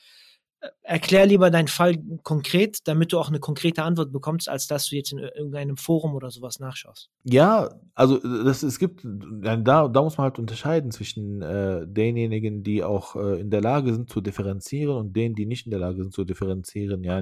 [0.59, 4.89] Äh, erklär lieber deinen Fall konkret, damit du auch eine konkrete Antwort bekommst, als dass
[4.89, 7.09] du jetzt in irgendeinem Forum oder sowas nachschaust.
[7.23, 12.83] Ja, also das, es gibt, da, da muss man halt unterscheiden zwischen äh, denjenigen, die
[12.83, 16.01] auch äh, in der Lage sind zu differenzieren und denen, die nicht in der Lage
[16.01, 17.03] sind zu differenzieren.
[17.03, 17.21] Ja,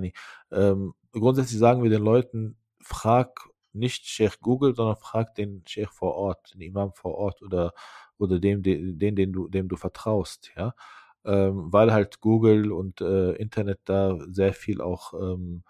[0.51, 6.15] ähm, grundsätzlich sagen wir den Leuten, frag nicht Sheikh Google, sondern frag den Sheikh vor
[6.15, 7.73] Ort, den Imam vor Ort oder,
[8.17, 10.73] oder dem, den, den du, dem du vertraust, ja.
[11.25, 15.63] Ähm, weil halt Google und äh, Internet da sehr viel auch ähm,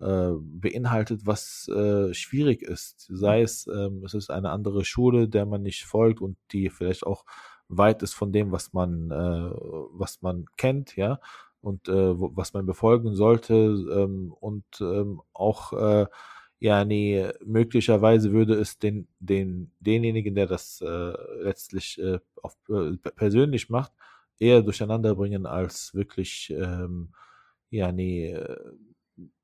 [0.00, 3.06] äh, beinhaltet, was äh, schwierig ist.
[3.10, 7.06] Sei es, ähm, es ist eine andere Schule, der man nicht folgt und die vielleicht
[7.06, 7.24] auch
[7.68, 9.50] weit ist von dem, was man, äh,
[9.92, 11.20] was man kennt, ja,
[11.60, 16.06] und äh, was man befolgen sollte ähm, und ähm, auch äh,
[16.60, 22.96] ja, nee, möglicherweise würde es den, den, denjenigen, der das äh, letztlich äh, auf, äh,
[22.96, 23.92] persönlich macht,
[24.38, 27.12] eher durcheinander bringen, als wirklich, ähm,
[27.70, 28.56] ja, nee, äh,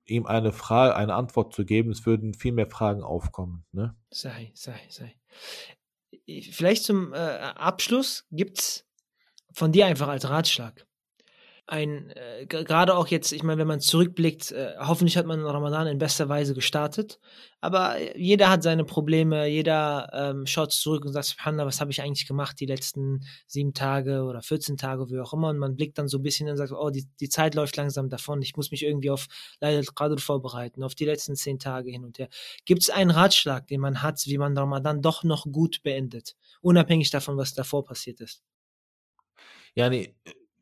[0.07, 1.91] ihm eine Frage, eine Antwort zu geben.
[1.91, 3.65] Es würden viel mehr Fragen aufkommen.
[3.73, 3.97] Ne?
[4.11, 5.15] Sei, sei, sei.
[6.51, 8.89] Vielleicht zum äh, Abschluss gibt es
[9.53, 10.87] von dir einfach als Ratschlag
[11.67, 15.87] ein, äh, gerade auch jetzt, ich meine, wenn man zurückblickt, äh, hoffentlich hat man Ramadan
[15.87, 17.19] in bester Weise gestartet,
[17.63, 22.03] aber jeder hat seine Probleme, jeder ähm, schaut zurück und sagt, Subhanallah, was habe ich
[22.03, 25.97] eigentlich gemacht die letzten sieben Tage oder 14 Tage, wie auch immer, und man blickt
[25.97, 28.71] dann so ein bisschen und sagt, oh, die, die Zeit läuft langsam davon, ich muss
[28.71, 29.27] mich irgendwie auf
[29.61, 32.29] Leid al-Qadr vorbereiten, auf die letzten zehn Tage hin und her.
[32.67, 37.11] Gibt es einen Ratschlag, den man hat, wie man Ramadan doch noch gut beendet, unabhängig
[37.11, 38.43] davon, was davor passiert ist?
[39.75, 40.15] Ja, nee,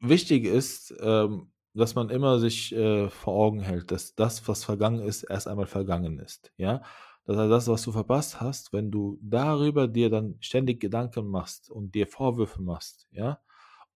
[0.03, 5.01] wichtig ist, ähm, dass man immer sich äh, vor Augen hält, dass das, was vergangen
[5.01, 6.53] ist, erst einmal vergangen ist.
[6.57, 6.83] Ja,
[7.25, 11.71] das heißt, das, was du verpasst hast, wenn du darüber dir dann ständig Gedanken machst
[11.71, 13.41] und dir Vorwürfe machst, ja,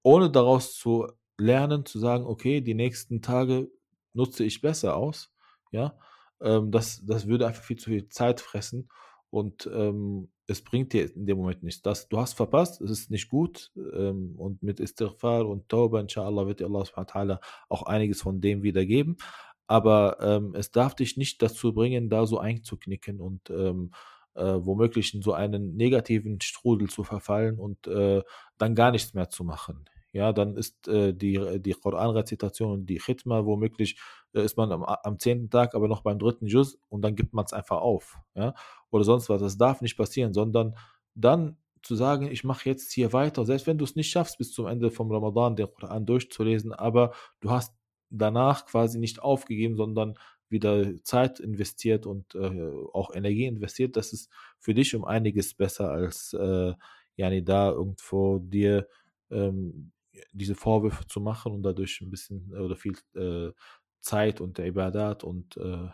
[0.03, 3.71] ohne daraus zu lernen, zu sagen, okay, die nächsten Tage
[4.15, 5.35] nutze ich besser aus,
[5.73, 5.99] ja,
[6.41, 8.89] ähm, das, das würde einfach viel zu viel Zeit fressen
[9.31, 11.83] und ähm, es bringt dir in dem Moment nichts.
[11.83, 16.47] Das, du hast verpasst, es ist nicht gut ähm, und mit Istighfar und Tauba, inshallah,
[16.47, 19.17] wird dir Allah auch einiges von dem wiedergeben,
[19.67, 23.91] aber ähm, es darf dich nicht dazu bringen, da so einzuknicken und ähm,
[24.35, 28.23] äh, womöglich in so einen negativen Strudel zu verfallen und äh,
[28.59, 29.87] dann gar nichts mehr zu machen.
[30.17, 33.99] Ja, dann ist äh, die, die Koran-Rezitation und die Khitma womöglich,
[34.33, 37.35] äh, ist man am, am zehnten Tag aber noch beim dritten Juz und dann gibt
[37.35, 38.17] man es einfach auf.
[38.35, 38.55] Ja,
[38.91, 39.41] oder sonst was.
[39.43, 40.75] Das darf nicht passieren, sondern
[41.15, 44.53] dann zu sagen, ich mache jetzt hier weiter, selbst wenn du es nicht schaffst, bis
[44.53, 47.75] zum Ende vom Ramadan den Koran durchzulesen, aber du hast
[48.11, 50.15] danach quasi nicht aufgegeben, sondern
[50.49, 55.91] wieder Zeit investiert und äh, auch Energie investiert, das ist für dich um einiges besser
[55.91, 56.73] als äh,
[57.17, 58.89] ja, da irgendwo dir
[59.31, 59.93] ähm,
[60.33, 63.53] diese Vorwürfe zu machen und dadurch ein bisschen äh, oder viel äh,
[64.01, 65.89] Zeit und der Ibadat und äh,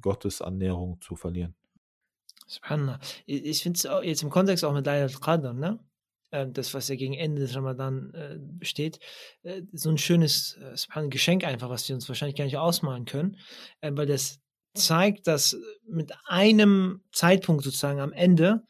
[0.00, 1.54] Gottes Annäherung zu verlieren.
[2.46, 3.00] Subhanallah.
[3.26, 5.78] Ich finde es jetzt im Kontext auch mit Layl al-Qadr, ne?
[6.30, 8.98] Ähm, das, was ja gegen Ende des Ramadan äh, besteht,
[9.42, 13.38] äh, so ein schönes äh, Geschenk einfach, was wir uns wahrscheinlich gar nicht ausmalen können,
[13.80, 14.40] äh, weil das
[14.74, 15.56] zeigt, dass
[15.86, 18.62] mit einem Zeitpunkt sozusagen am Ende,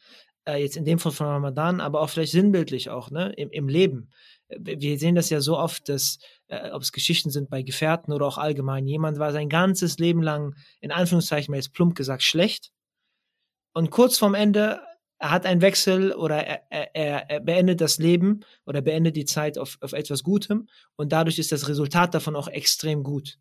[0.45, 3.67] äh, jetzt in dem Fall von Ramadan, aber auch vielleicht sinnbildlich auch, ne, im, im
[3.67, 4.09] Leben.
[4.57, 8.25] Wir sehen das ja so oft, dass, äh, ob es Geschichten sind bei Gefährten oder
[8.25, 12.71] auch allgemein, jemand war sein ganzes Leben lang, in Anführungszeichen jetzt plump gesagt, schlecht
[13.73, 14.81] und kurz vorm Ende
[15.21, 19.57] er hat einen Wechsel oder er, er, er, beendet das Leben oder beendet die Zeit
[19.57, 23.37] auf, auf etwas Gutem und dadurch ist das Resultat davon auch extrem gut.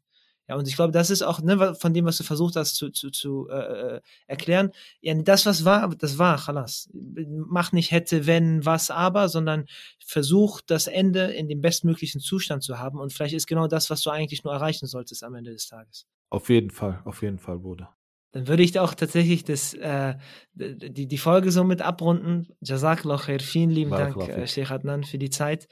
[0.49, 2.91] Ja, und ich glaube, das ist auch ne, von dem, was du versucht hast zu,
[2.91, 4.71] zu, zu äh, äh erklären.
[5.01, 6.89] Ja, das, was war, das war, chalas.
[6.93, 9.67] Mach nicht hätte, wenn, was, aber, sondern
[10.05, 12.99] versuch, das Ende in dem bestmöglichen Zustand zu haben.
[12.99, 16.07] Und vielleicht ist genau das, was du eigentlich nur erreichen solltest am Ende des Tages.
[16.31, 17.98] Auf jeden Fall, auf jeden Fall, Bruder
[18.33, 20.15] dann würde ich auch tatsächlich das, äh,
[20.55, 22.49] die, die Folge somit abrunden.
[22.61, 25.67] Jazakallah khair, vielen lieben Dank, äh, Sheikh Adnan, für die Zeit.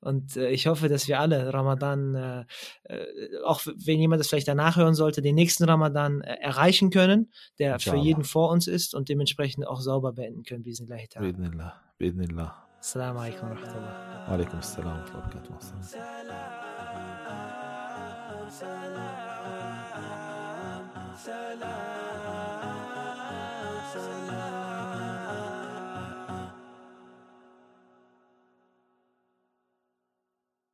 [0.00, 2.44] Und äh, ich hoffe, dass wir alle Ramadan, äh,
[2.84, 3.06] äh,
[3.44, 7.74] auch wenn jemand das vielleicht danach hören sollte, den nächsten Ramadan äh, erreichen können, der
[7.74, 7.98] Inshallah.
[7.98, 10.64] für jeden vor uns ist und dementsprechend auch sauber beenden können.
[10.64, 10.96] wie Bismillah.
[11.20, 11.82] Bismillah.
[11.98, 12.68] Bismillah.
[12.78, 14.26] Assalamu alaikum wa rahmatullah.
[14.26, 15.60] Wa alaikum assalam wa rahmatullah.
[21.14, 21.91] Salam.
[23.92, 24.31] sunlight.